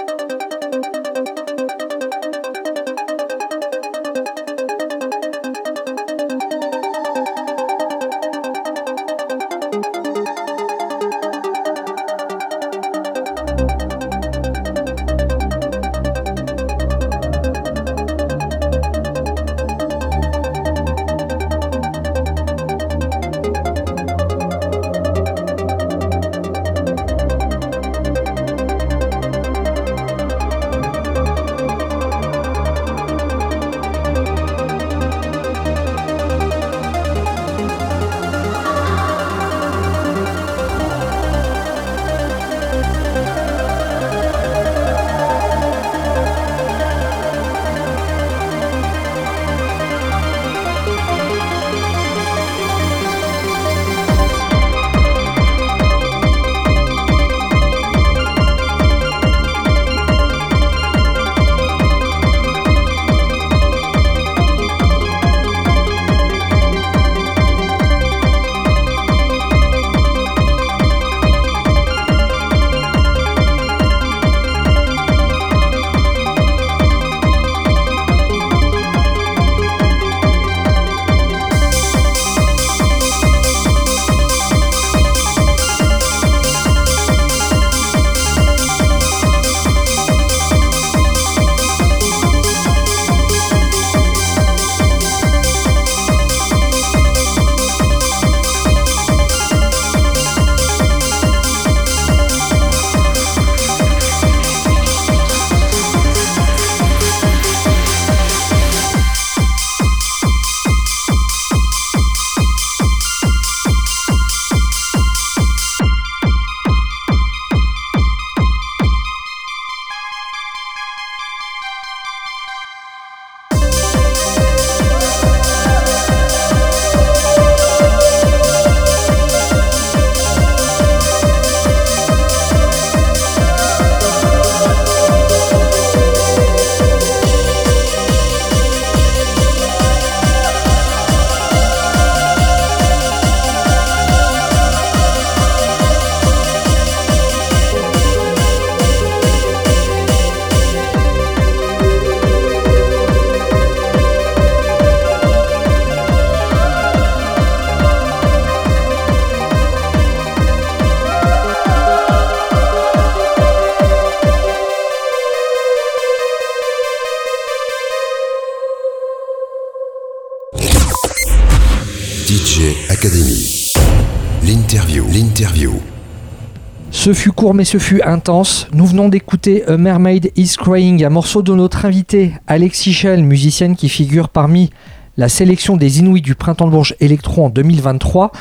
[177.03, 178.65] Ce fut court mais ce fut intense.
[178.71, 183.75] Nous venons d'écouter A Mermaid is Crying, un morceau de notre invité Alexis Schell, musicienne
[183.75, 184.69] qui figure parmi
[185.17, 188.31] la sélection des Inuits du Printemps de Bourges Electro en 2023.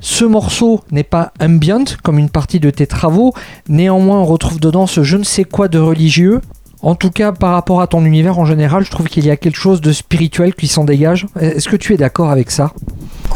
[0.00, 3.34] Ce morceau n'est pas ambient comme une partie de tes travaux,
[3.68, 6.40] néanmoins on retrouve dedans ce je ne sais quoi de religieux.
[6.82, 9.36] En tout cas, par rapport à ton univers en général, je trouve qu'il y a
[9.36, 11.26] quelque chose de spirituel qui s'en dégage.
[11.40, 12.72] Est-ce que tu es d'accord avec ça?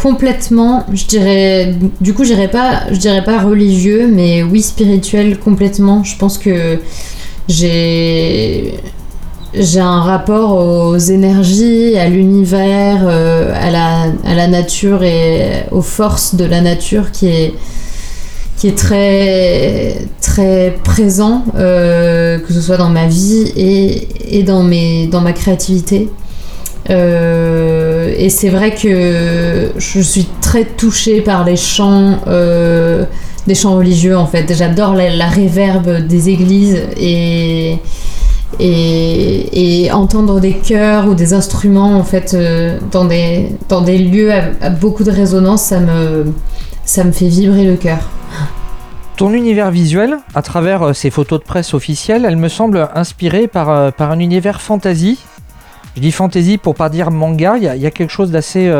[0.02, 1.76] Complètement, je dirais.
[2.00, 6.02] Du coup, je pas, je dirais pas religieux, mais oui spirituel complètement.
[6.02, 6.80] Je pense que
[7.48, 8.72] j'ai
[9.76, 16.34] un rapport aux énergies, à l'univers, euh, à, la, à la nature et aux forces
[16.34, 17.54] de la nature qui est,
[18.56, 25.32] qui est très, très présent, euh, que ce soit dans ma vie et, dans ma
[25.32, 26.08] créativité.
[26.90, 32.18] Euh, et c'est vrai que je suis très touchée par les chants,
[33.46, 34.52] des chants religieux en fait.
[34.54, 37.78] J'adore la, la réverbe des églises et
[38.60, 44.30] et, entendre des chœurs ou des instruments en fait euh, dans, des, dans des lieux
[44.32, 46.32] à, beaucoup de résonance, ça me,
[46.84, 47.98] ça me fait vibrer le cœur.
[49.16, 53.46] Ton univers visuel, à travers euh, ces photos de presse officielles, elle me semble inspirée
[53.46, 55.18] par, euh, par un univers fantasy.
[55.96, 58.72] Je dis fantasy pour pas dire manga, il y, a quelque chose d'assez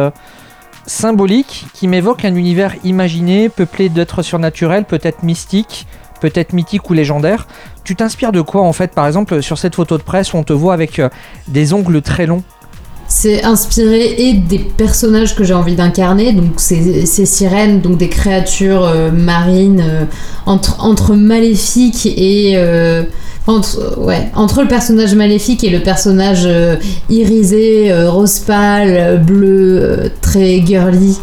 [0.86, 5.86] symbolique qui m'évoque un univers imaginé, peuplé d'êtres surnaturels, peut-être mystiques,
[6.20, 7.46] peut-être mythique ou légendaire.
[7.84, 8.94] Tu t'inspires de quoi en fait?
[8.94, 11.08] Par exemple, sur cette photo de presse, on te voit avec euh,
[11.48, 12.44] des ongles très longs.
[13.14, 18.86] C'est inspiré et des personnages que j'ai envie d'incarner, donc ces, sirènes, donc des créatures
[18.86, 20.04] euh, marines euh,
[20.46, 22.56] entre, entre maléfiques et
[23.46, 26.48] entre, ouais, entre le personnage maléfique et le personnage
[27.10, 31.18] irisé, rose pâle, bleu, très girly.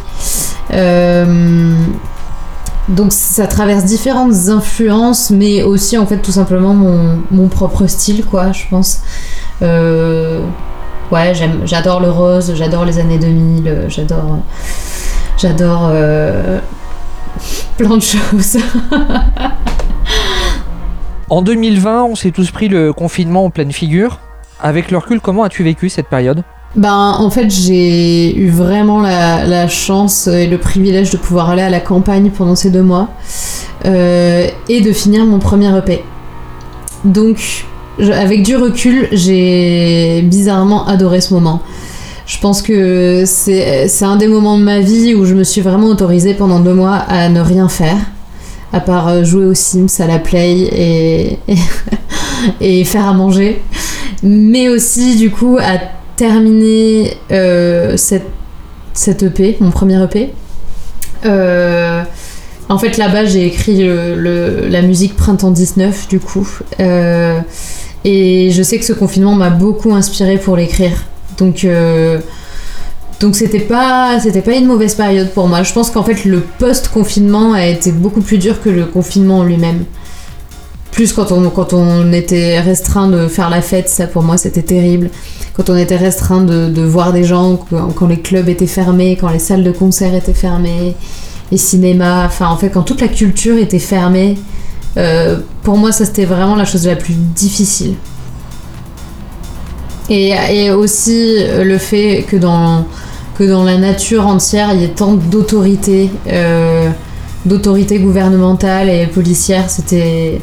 [2.90, 8.50] Donc ça traverse différentes influences, mais aussi en fait tout simplement mon, propre style, quoi,
[8.52, 9.00] je pense.
[9.62, 10.40] Euh,
[11.10, 11.32] ouais,
[11.64, 14.38] j'adore le rose, j'adore les années 2000, j'adore,
[15.36, 16.58] j'adore euh,
[17.76, 18.58] plein de choses.
[21.30, 24.20] en 2020, on s'est tous pris le confinement en pleine figure.
[24.62, 26.42] Avec le recul, comment as-tu vécu cette période?
[26.76, 31.70] Ben, en fait, j'ai eu vraiment la, chance et le privilège de pouvoir aller à
[31.70, 33.08] la campagne pendant ces deux mois
[33.86, 36.04] euh, et de finir mon premier EP.
[37.04, 37.64] Donc,
[38.12, 41.62] avec du recul, j'ai bizarrement adoré ce moment.
[42.26, 45.88] Je pense que c'est un des moments de ma vie où je me suis vraiment
[45.88, 47.96] autorisée pendant deux mois à ne rien faire,
[48.72, 51.38] à part euh, jouer aux Sims, à la Play
[52.60, 53.60] et, faire à manger,
[54.22, 55.78] mais aussi du coup à
[56.16, 60.30] terminé euh, cette, EP, mon premier EP.
[61.26, 62.02] Euh,
[62.68, 66.48] en fait, là-bas, j'ai écrit la musique Printemps 19, du coup.
[66.78, 67.40] Euh,
[68.04, 70.92] et je sais que ce confinement m'a beaucoup inspiré pour l'écrire.
[71.38, 71.66] Donc,
[73.20, 75.62] donc c'était pas, c'était pas une mauvaise période pour moi.
[75.62, 79.44] Je pense qu'en fait, le post-confinement a été beaucoup plus dur que le confinement en
[79.44, 79.84] lui-même.
[80.90, 84.62] Plus quand on, quand on était restreint de faire la fête, ça pour moi c'était
[84.62, 85.10] terrible
[85.60, 87.58] quand on était restreint de, voir des gens,
[87.96, 90.94] quand, les clubs étaient fermés, quand les salles de concert étaient fermées,
[91.50, 94.36] les cinémas, enfin en fait quand toute la culture était fermée,
[94.96, 97.94] euh, pour moi ça c'était vraiment la chose la plus difficile.
[100.10, 102.84] Et, aussi euh, le fait que dans,
[103.38, 106.90] que dans la nature entière il y ait tant d'autorités, euh,
[107.44, 110.40] d'autorités gouvernementales et policières, c'était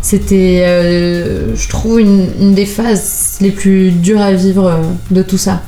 [0.00, 5.60] c'était, euh, je trouve, une, des phases les plus dures à vivre de tout ça.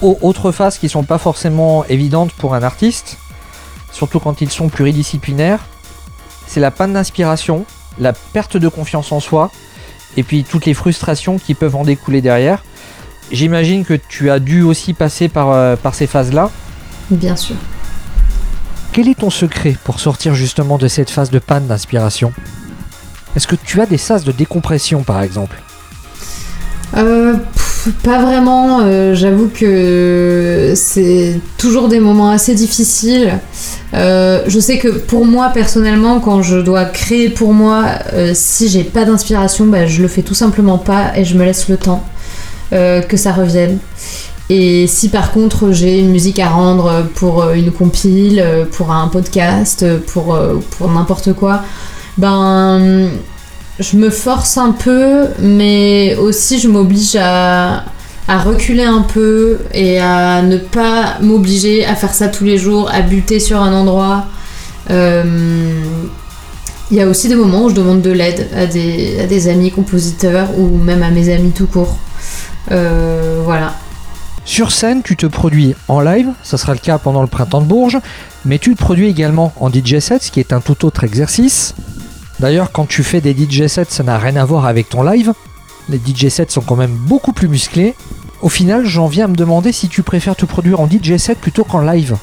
[0.00, 3.18] Autres phases qui sont pas forcément évidentes pour un artiste,
[3.92, 5.60] surtout quand ils sont pluridisciplinaires,
[6.52, 7.64] c'est la panne d'inspiration,
[7.98, 9.50] la perte de confiance en soi,
[10.18, 12.62] et puis toutes les frustrations qui peuvent en découler derrière.
[13.30, 16.50] J'imagine que tu as dû aussi passer par, euh, par ces phases-là.
[17.10, 17.56] Bien sûr.
[18.92, 22.34] Quel est ton secret pour sortir justement de cette phase de panne d'inspiration?
[23.34, 25.56] Est-ce que tu as des sas de décompression par exemple?
[26.98, 27.36] Euh,
[28.02, 28.80] Pas vraiment.
[28.82, 33.38] Euh, j'avoue que c'est toujours des moments assez difficiles.
[33.94, 37.86] Euh, je sais que pour moi personnellement, quand je dois créer pour moi,
[38.34, 41.68] si j'ai pas d'inspiration, bah, je le fais tout simplement pas et je me laisse
[41.68, 42.04] le temps
[42.70, 43.78] que ça revienne.
[44.54, 48.92] Et si par contre j'ai une musique à rendre pour euh, une compile, euh, pour
[48.92, 50.38] un podcast, euh, pour,
[50.76, 51.62] pour n'importe quoi,
[52.18, 53.08] ben
[53.78, 57.84] je me force un peu, mais aussi je m'oblige à,
[58.28, 63.02] reculer un peu et à ne pas m'obliger à faire ça tous les jours, à
[63.02, 64.26] buter sur un endroit.
[64.90, 65.82] Euh,
[66.90, 69.48] il y a aussi des moments où je demande de l'aide à des, à des
[69.48, 71.98] amis compositeurs ou même à mes amis tout court.
[72.70, 73.74] Euh, voilà.
[74.44, 77.66] Sur scène, tu te produis en live, ça sera le cas pendant le printemps de
[77.66, 77.98] Bourges,
[78.44, 81.74] mais tu te produis également en DJ set, ce qui est un tout autre exercice.
[82.42, 85.32] D'ailleurs, quand tu fais des DJ sets, ça n'a rien à voir avec ton live.
[85.88, 87.94] Les DJ sets sont quand même beaucoup plus musclés.
[88.40, 91.38] Au final, j'en viens à me demander si tu préfères te produire en DJ set
[91.38, 92.16] plutôt qu'en live.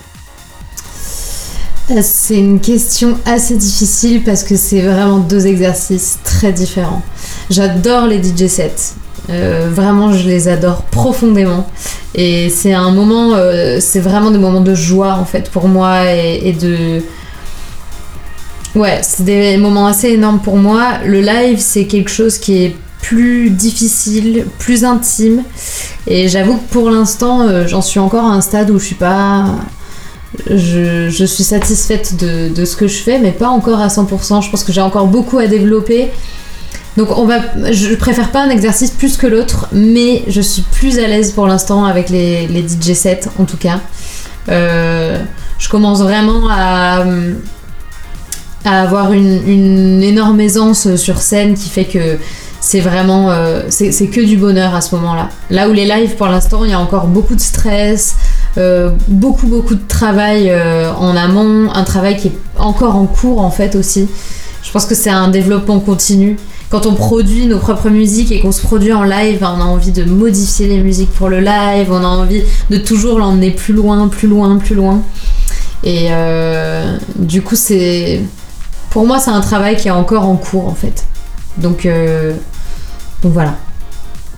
[1.89, 7.01] Euh, c'est une question assez difficile parce que c'est vraiment deux exercices très différents.
[7.49, 8.95] J'adore les DJ sets.
[9.30, 11.65] Euh, vraiment, je les adore profondément.
[12.13, 16.13] Et c'est un moment, euh, c'est vraiment des moments de joie en fait pour moi
[16.13, 17.01] et, et de.
[18.76, 20.99] Ouais, c'est des moments assez énormes pour moi.
[21.05, 25.43] Le live, c'est quelque chose qui est plus difficile, plus intime.
[26.07, 28.95] Et j'avoue que pour l'instant, euh, j'en suis encore à un stade où je suis
[28.95, 29.55] pas.
[30.47, 34.43] Je, suis satisfaite de, de, ce que je fais, mais pas encore à 100%.
[34.43, 36.11] Je pense que j'ai encore beaucoup à développer.
[36.97, 37.39] Donc on va,
[37.72, 41.47] je préfère pas un exercice plus que l'autre, mais je suis plus à l'aise pour
[41.47, 43.80] l'instant avec les, les, DJ sets en tout cas.
[44.49, 45.17] Euh,
[45.59, 47.05] je commence vraiment à,
[48.66, 52.18] à avoir une, énorme aisance sur scène qui fait que
[52.62, 55.30] c'est vraiment euh, c'est que du bonheur à ce moment-là.
[55.49, 58.16] Là où les lives pour l'instant il y a encore beaucoup de stress,
[58.57, 63.39] euh, beaucoup beaucoup de travail euh, en amont, un travail qui est encore en cours
[63.39, 64.10] en fait aussi.
[64.62, 66.38] Je pense que c'est un développement continu
[66.70, 69.91] quand on produit nos propres musiques et qu'on se produit en live, on a envie
[69.91, 74.07] de modifier les musiques pour le live, on a envie de toujours l'emmener plus loin,
[74.07, 75.01] plus loin, plus loin.
[75.84, 76.10] Et
[77.16, 78.22] du coup, c'est.
[78.90, 81.06] Pour moi, c'est un travail qui est encore en cours en fait.
[81.58, 82.34] Donc, euh...
[83.22, 83.56] Donc voilà.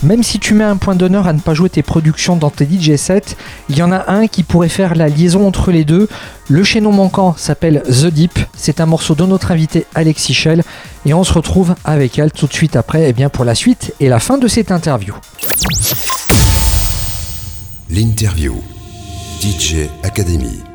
[0.03, 2.65] Même si tu mets un point d'honneur à ne pas jouer tes productions dans tes
[2.65, 3.35] DJ sets,
[3.69, 6.09] il y en a un qui pourrait faire la liaison entre les deux.
[6.49, 8.39] Le chaînon manquant s'appelle The Deep.
[8.55, 10.63] C'est un morceau de notre invité Alexis Shell.
[11.05, 13.93] Et on se retrouve avec elle tout de suite après eh bien, pour la suite
[13.99, 15.13] et la fin de cette interview.
[17.89, 18.55] L'interview.
[19.41, 20.70] DJ Academy.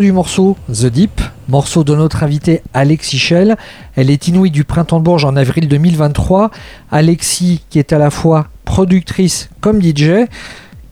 [0.00, 3.56] Du morceau The Deep, morceau de notre invitée Alexis Shell.
[3.94, 6.50] Elle est inouïe du Printemps de Bourges en avril 2023.
[6.90, 10.26] Alexis qui est à la fois productrice comme DJ.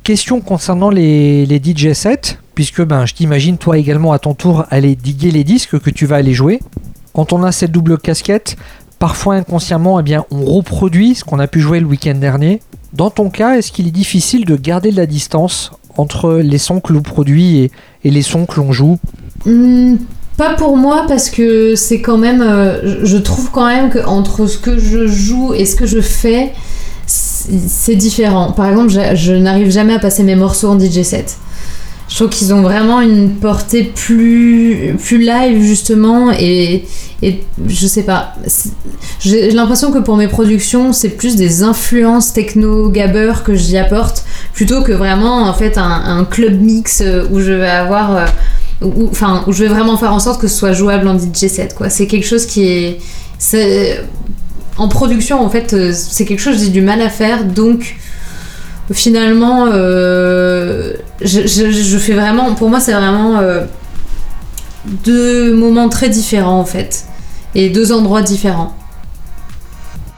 [0.05, 4.65] Question concernant les, les DJ sets, puisque ben, je t'imagine toi également à ton tour
[4.71, 6.61] aller diguer les disques que tu vas aller jouer.
[7.13, 8.57] Quand on a cette double casquette,
[8.99, 12.63] parfois inconsciemment, eh bien, on reproduit ce qu'on a pu jouer le week-end dernier.
[12.95, 16.81] Dans ton cas, est-ce qu'il est difficile de garder de la distance entre les sons
[16.81, 17.71] que l'on produit et,
[18.05, 18.99] et les sons que l'on joue
[19.47, 19.97] Hmm,
[20.37, 24.47] Pas pour moi parce que c'est quand même, euh, je trouve quand même que entre
[24.47, 26.53] ce que je joue et ce que je fais,
[27.07, 28.53] c'est c'est différent.
[28.53, 31.37] Par exemple, je, je n'arrive jamais à passer mes morceaux en DJ set.
[32.09, 36.85] Je trouve qu'ils ont vraiment une portée plus, plus live justement et,
[37.23, 38.35] et je sais pas.
[39.21, 44.25] J'ai l'impression que pour mes productions, c'est plus des influences techno gabber que j'y apporte
[44.53, 48.27] plutôt que vraiment en fait un, club mix euh, où je vais avoir euh,
[48.83, 51.49] où, enfin, où je vais vraiment faire en sorte que ce soit jouable en DJ
[51.49, 51.89] set, quoi.
[51.89, 52.99] C'est quelque chose qui est.
[53.39, 54.05] c'est-
[54.77, 57.97] En production, en fait, euh, c'est quelque chose que j'ai du mal à faire, donc
[58.93, 62.55] finalement, euh, je, je- je fais vraiment.
[62.55, 63.65] Pour moi, c'est vraiment euh,
[65.05, 67.05] deux moments très différents, en fait,
[67.55, 68.75] et deux endroits différents.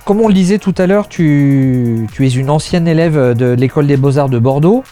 [0.05, 3.87] Comme on le disait tout à l'heure, tu, tu es une ancienne élève de l'école
[3.87, 4.85] des beaux-arts de Bordeaux.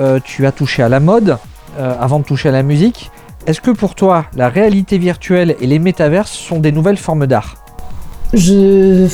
[0.00, 1.38] Euh, tu as touché à la mode
[1.78, 3.10] avant de toucher à la musique.
[3.46, 7.56] Est-ce que pour toi, la réalité virtuelle et les métaverses sont des nouvelles formes d'art?
[8.32, 9.06] Je.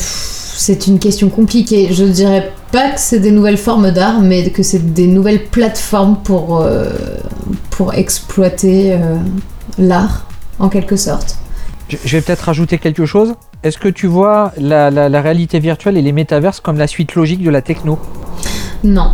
[0.62, 1.89] C'est une question compliquée.
[1.91, 6.19] Je dirais pas que c'est des nouvelles formes d'art, mais que c'est des nouvelles plateformes
[6.23, 6.91] pour, euh,
[7.70, 9.16] pour exploiter euh,
[9.78, 10.27] l'art,
[10.59, 11.39] en quelque sorte.
[11.89, 13.32] Je vais peut-être rajouter quelque chose.
[13.62, 17.15] Est-ce que tu vois la, la- la réalité virtuelle et les métaverses comme la suite
[17.15, 17.99] logique de la techno?
[18.85, 19.12] Non.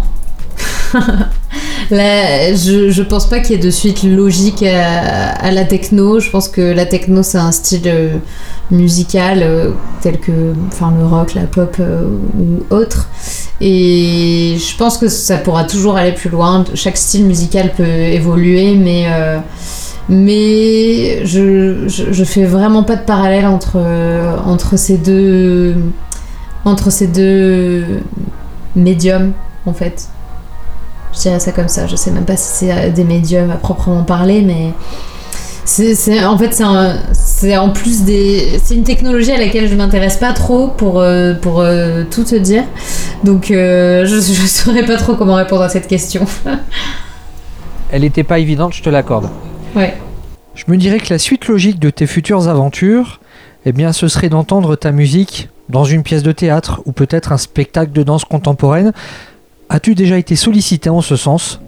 [1.90, 6.18] Là, je, je pense pas qu'il y ait de suite logique à, la techno.
[6.18, 8.16] Je pense que la techno, c'est un style euh,
[8.70, 12.08] musical euh, tel que enfin, le rock, la pop euh,
[12.38, 13.08] ou autre.
[13.60, 16.64] Et je pense que ça pourra toujours aller plus loin.
[16.74, 19.06] Chaque style musical peut évoluer, mais,
[20.08, 23.80] mais je, je, je fais vraiment pas de parallèle entre,
[24.44, 25.74] entre ces deux
[26.66, 27.84] entre ces deux
[28.74, 29.32] médiums
[29.64, 30.08] en fait.
[31.16, 31.86] Je dirais ça comme ça.
[31.86, 34.72] Je sais même pas si c'est euh, des médiums à proprement parler, mais
[35.66, 36.62] c'est, en fait
[37.12, 41.34] c'est, en plus des c'est une technologie à laquelle je m'intéresse pas trop pour euh,
[41.34, 42.62] pour euh, tout te dire.
[43.24, 46.24] Donc euh, je je saurais pas trop comment répondre à cette question.
[47.90, 49.28] Elle n'était pas évidente, je te l'accorde.
[49.74, 49.94] ouais.
[50.54, 53.20] Je me dirais que la suite logique de tes futures aventures,
[53.66, 57.36] eh bien, ce serait d'entendre ta musique dans une pièce de théâtre ou peut-être un
[57.36, 58.92] spectacle de danse contemporaine.
[59.68, 61.60] As-tu déjà été sollicité en ce sens?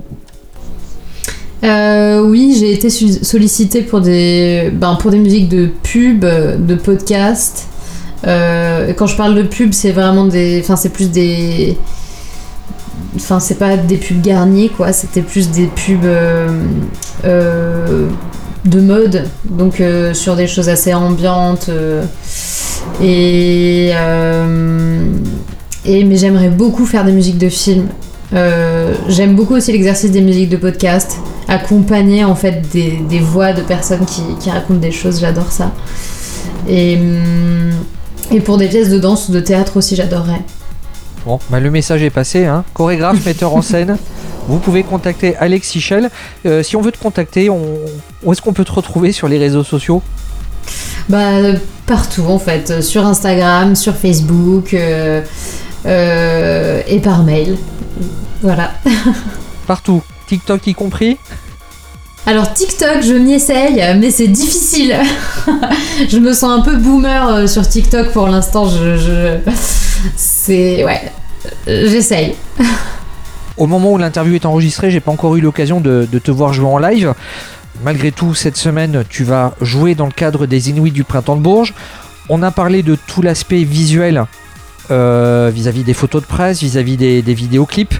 [1.64, 7.66] Euh, oui, j'ai été sollicitée pour des, ben, pour des musiques de pub, de podcast.
[8.26, 10.60] Euh, quand je parle de pub, c'est vraiment des.
[10.62, 11.76] Enfin, c'est plus des.
[13.16, 14.92] Enfin, c'est pas des pubs garniers, quoi.
[14.92, 16.48] C'était plus des pubs euh,
[17.24, 18.08] euh,
[18.64, 19.24] de mode.
[19.44, 21.70] Donc, euh, sur des choses assez ambiantes.
[23.02, 23.92] et.
[25.88, 27.88] Euh, et mais j'aimerais beaucoup faire des musiques de films.
[28.34, 31.16] Euh, J'aime beaucoup aussi l'exercice des musiques de podcast,
[31.48, 35.72] accompagner en fait des, des voix de personnes qui, qui racontent des choses, j'adore ça.
[36.68, 37.70] Et, hum,
[38.30, 40.42] et pour des pièces de danse ou de théâtre aussi, j'adorerais.
[41.24, 42.44] Bon, bah, le message est passé.
[42.44, 42.64] Hein.
[42.74, 43.96] Chorégraphe, metteur en scène.
[44.46, 46.10] Vous pouvez contacter Alex Sichel.
[46.46, 47.60] Euh, si on veut te contacter, on...
[48.22, 50.02] où est-ce qu'on peut te retrouver sur les réseaux sociaux?
[51.08, 51.32] Bah,
[51.86, 55.22] partout en fait, sur Instagram, sur Facebook euh,
[55.86, 57.56] euh, et par mail.
[58.42, 58.72] Voilà.
[59.66, 60.02] Partout.
[60.26, 61.16] TikTok y compris
[62.26, 64.94] Alors TikTok, je m'y essaye, mais c'est difficile.
[66.08, 68.68] je me sens un peu boomer euh, sur TikTok pour l'instant.
[68.68, 69.38] Je, je-
[70.16, 71.00] c'est ouais,
[71.66, 72.34] Euh, j'essaye.
[73.56, 76.52] Au moment où l'interview est enregistrée, j'ai pas encore eu l'occasion de, de te voir
[76.52, 77.14] jouer en live.
[77.82, 81.40] Malgré tout, cette semaine, tu vas jouer dans le cadre des Inuits du Printemps de
[81.40, 81.74] Bourges.
[82.28, 84.24] On a parlé de tout l'aspect visuel
[84.90, 87.94] euh, vis-à-vis des photos de presse, vis-à-vis des, vidéoclips.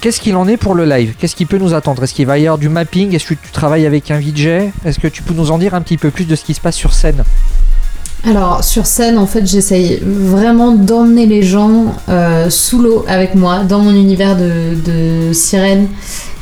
[0.00, 1.14] Qu'est-ce qu'il en est pour le live?
[1.18, 2.04] Qu'est-ce qui peut nous attendre?
[2.04, 3.14] Est-ce qu'il va y avoir du mapping?
[3.14, 5.80] Est-ce que tu travailles avec un VJ Est-ce que tu peux nous en dire un
[5.80, 7.24] petit peu plus de ce qui se passe sur scène?
[8.26, 13.60] Alors sur scène, en fait, j'essaye vraiment d'emmener les gens euh, sous l'eau avec moi,
[13.60, 15.86] dans mon univers de, de, sirène,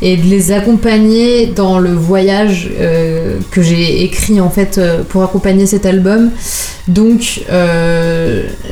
[0.00, 5.22] et de les accompagner dans le voyage euh, que j'ai écrit en fait euh, pour
[5.22, 6.30] accompagner cet album.
[6.88, 7.42] Donc,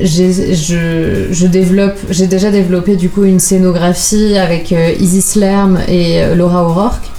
[0.01, 7.14] je, développe, j'ai déjà développé du coup une scénographie avec Isis Lerm et Laura O'Rourke.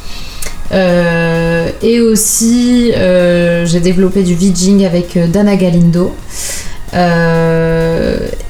[0.71, 6.15] Euh, et aussi, euh, j'ai développé du VJing avec euh, Dana Galindo.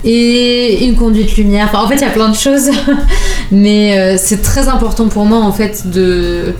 [0.03, 1.71] et une conduite lumière.
[1.73, 2.69] En fait, il y a plein de choses,
[3.51, 6.53] mais c'est très important pour moi en fait de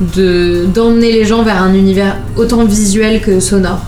[0.00, 3.80] d'emmener les gens vers un univers autant visuel que sonore.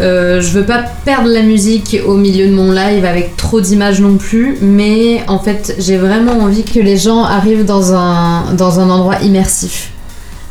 [0.00, 4.00] Euh, je veux pas perdre la musique au milieu de mon live avec trop d'images
[4.00, 9.20] non plus, mais en fait j'ai vraiment envie que les gens arrivent dans un, endroit
[9.20, 9.90] immersif,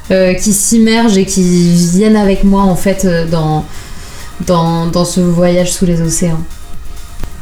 [0.10, 5.86] euh, qui s'immergent et qui viennent avec moi en fait euh, dans, ce voyage sous
[5.86, 6.42] les océans.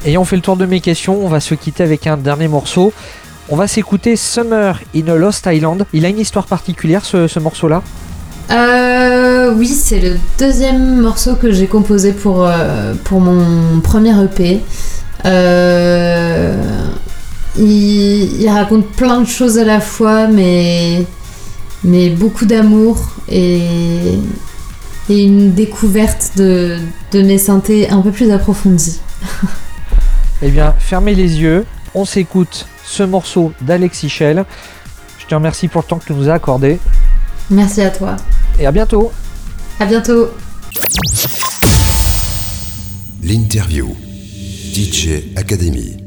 [0.06, 2.92] Ayant fait le tour de mes questions, on va se quitter avec un dernier morceau.
[3.48, 5.86] On va s'écouter Summer in a Lost Island.
[5.94, 7.82] Il a une histoire particulière ce morceau-là?
[8.52, 14.62] Euh, oui, c'est le deuxième morceau que j'ai composé pour, euh, pour mon premier EP.
[15.26, 16.56] Euh,
[17.58, 21.06] il, raconte plein de choses à la fois, mais,
[21.84, 22.98] mais beaucoup d'amour
[23.30, 23.62] et,
[25.10, 26.78] et une découverte de,
[27.12, 29.00] de mes synthés un peu plus approfondie.
[30.42, 31.66] eh bien, fermez les yeux,
[31.96, 34.46] on s'écoute ce morceau d'Alexis Shell.
[35.20, 36.80] Je te remercie pour le temps que tu nous as accordé.
[37.50, 38.18] Merci à toi.
[38.60, 39.12] Et à bientôt.
[39.80, 40.30] À bientôt.
[43.24, 43.96] L'interview.
[44.74, 46.03] DJ Academy.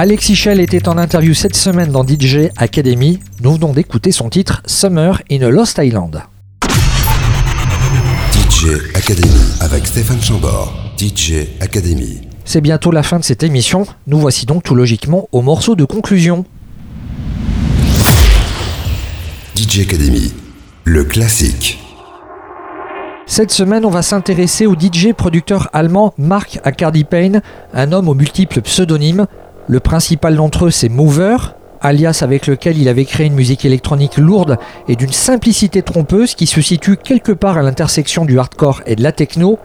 [0.00, 3.18] Alexis Shell était en interview cette semaine dans DJ Academy.
[3.42, 6.22] Nous venons d'écouter son titre Summer in a Lost Island.
[8.30, 10.72] DJ Academy avec Stéphane Chambord.
[10.96, 12.20] DJ Academy.
[12.44, 13.88] C'est bientôt la fin de cette émission.
[14.06, 16.44] Nous voici donc tout logiquement au morceau de conclusion.
[19.56, 20.32] DJ Academy,
[20.84, 21.80] le classique.
[23.26, 27.42] Cette semaine, on va s'intéresser au DJ producteur allemand Mark Accardi Payne,
[27.74, 29.26] un homme aux multiples pseudonymes.
[29.70, 31.36] Le principal d'entre eux, c'est Mover,
[31.82, 34.56] alias avec lequel il avait créé une musique électronique lourde
[34.88, 39.02] et d'une simplicité trompeuse qui se situe quelque part à l'intersection du hardcore et de
[39.02, 39.58] la techno.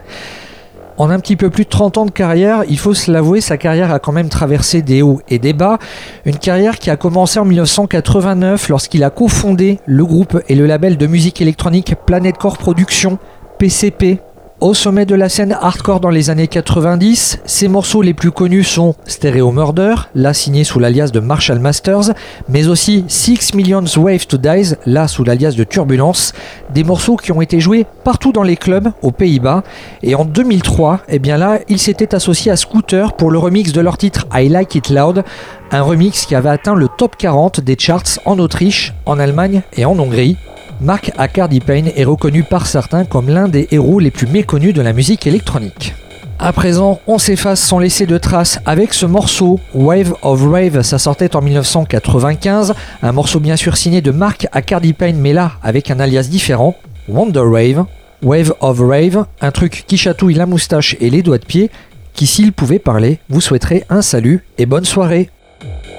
[0.97, 3.55] En un petit peu plus de 30 ans de carrière, il faut se l'avouer, sa
[3.55, 5.79] carrière a quand même traversé des hauts et des bas.
[6.25, 10.97] Une carrière qui a commencé en 1989 lorsqu'il a cofondé le groupe et le label
[10.97, 13.19] de musique électronique Planet Core Productions,
[13.57, 14.19] PCP.
[14.63, 18.63] Au sommet de la scène hardcore dans les années 90, ses morceaux les plus connus
[18.63, 22.13] sont Stereo Murder, là signé sous l'alias de Marshall Masters,
[22.47, 26.31] mais aussi Six Millions Wave to Dies, là sous l'alias de Turbulence,
[26.73, 29.63] des morceaux qui ont été joués partout dans les clubs aux Pays-Bas.
[30.01, 33.81] Et en 2003, eh bien là, il s'était associé à Scooter pour le remix de
[33.81, 35.25] leur titre I Like It Loud,
[35.71, 39.83] un remix qui avait atteint le top 40 des charts en Autriche, en Allemagne et
[39.83, 40.37] en Hongrie.
[40.81, 44.81] Mark Accardi Payne est reconnu par certains comme l'un des héros les plus méconnus de
[44.81, 45.95] la musique électronique.
[46.39, 50.99] À présent, on s'efface sans laisser de traces avec ce morceau Wave of Rave, ça
[50.99, 55.89] sortait en 1995, un morceau bien sûr signé de Mark Accardi Payne mais là avec
[55.91, 56.75] un alias différent,
[57.07, 57.85] Wonder Rave.
[58.23, 61.69] Wave of Rave, un truc qui chatouille la moustache et les doigts de pied,
[62.13, 65.29] qui s'il pouvait parler, vous souhaiterait un salut et bonne soirée.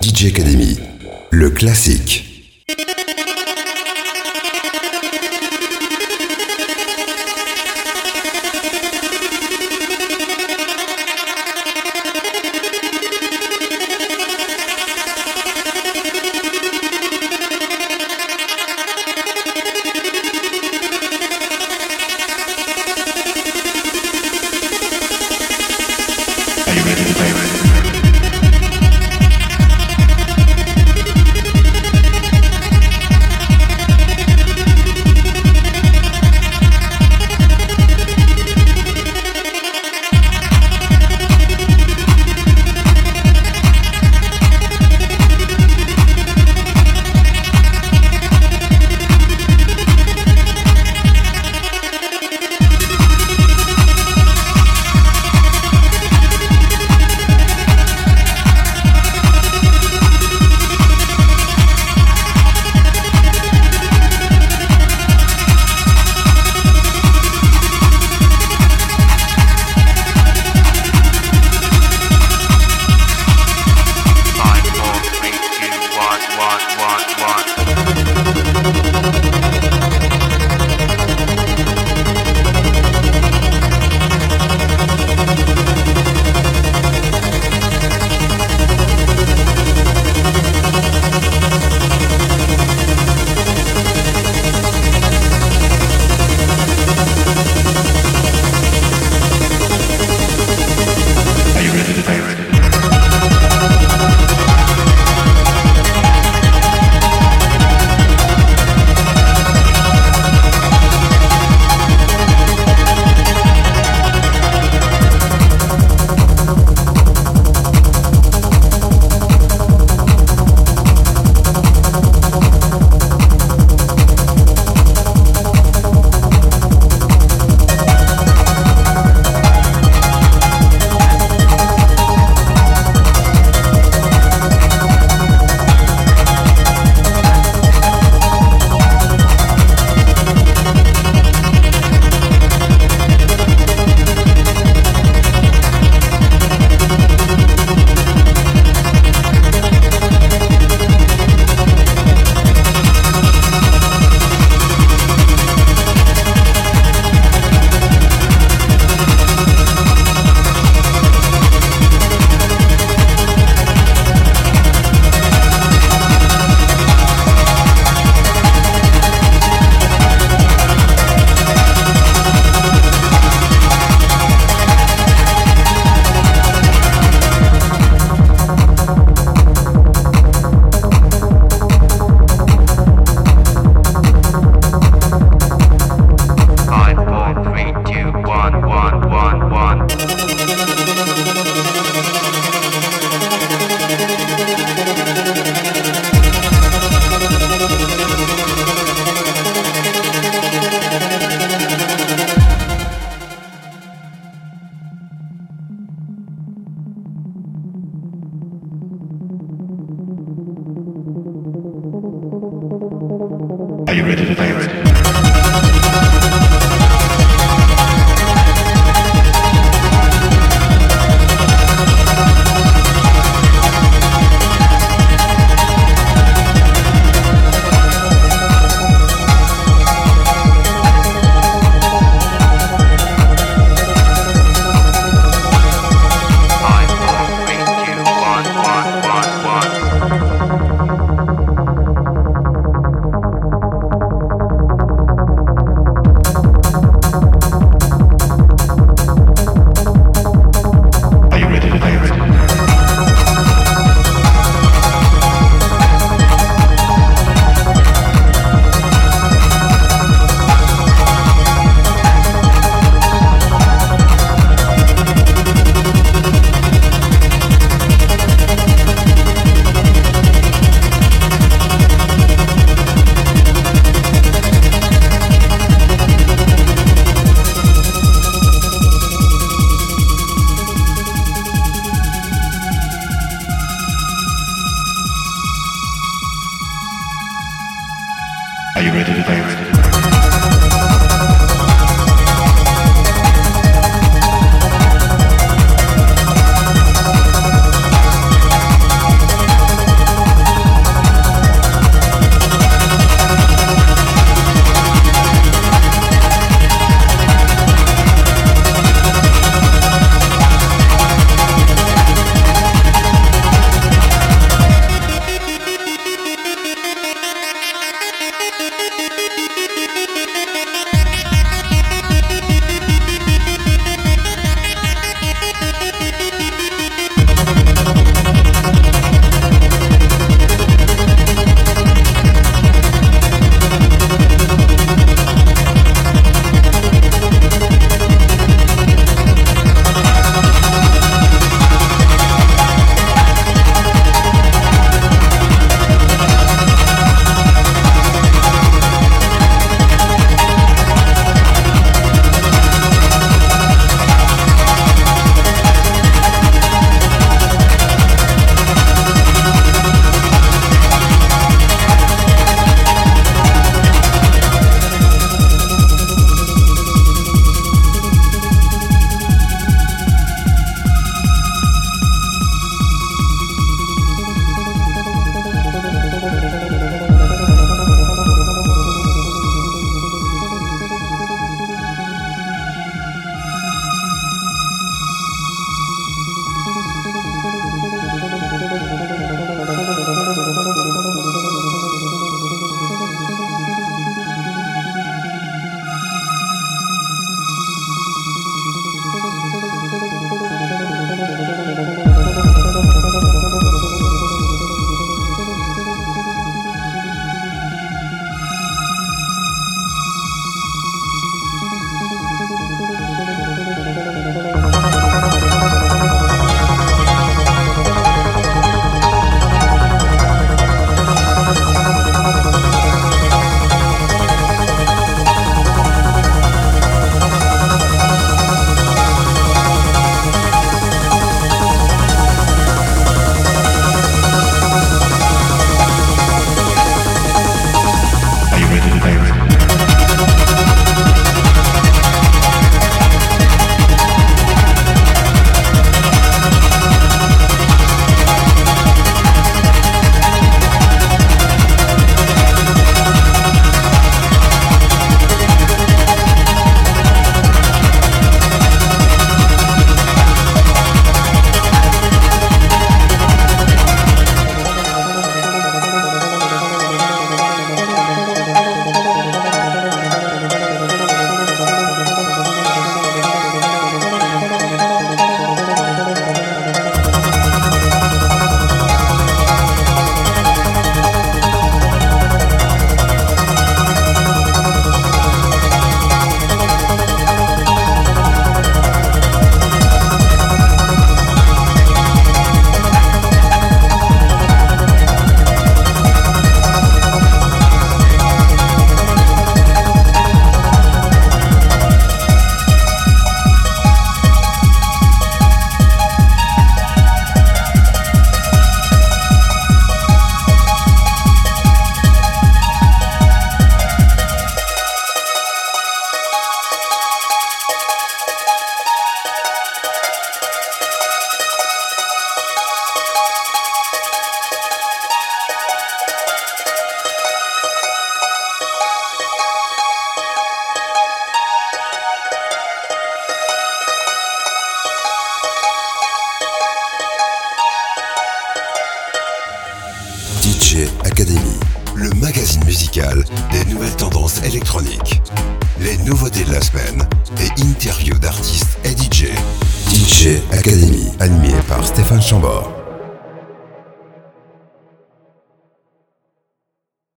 [0.01, 0.79] DJ Academy,
[1.31, 2.34] le classique.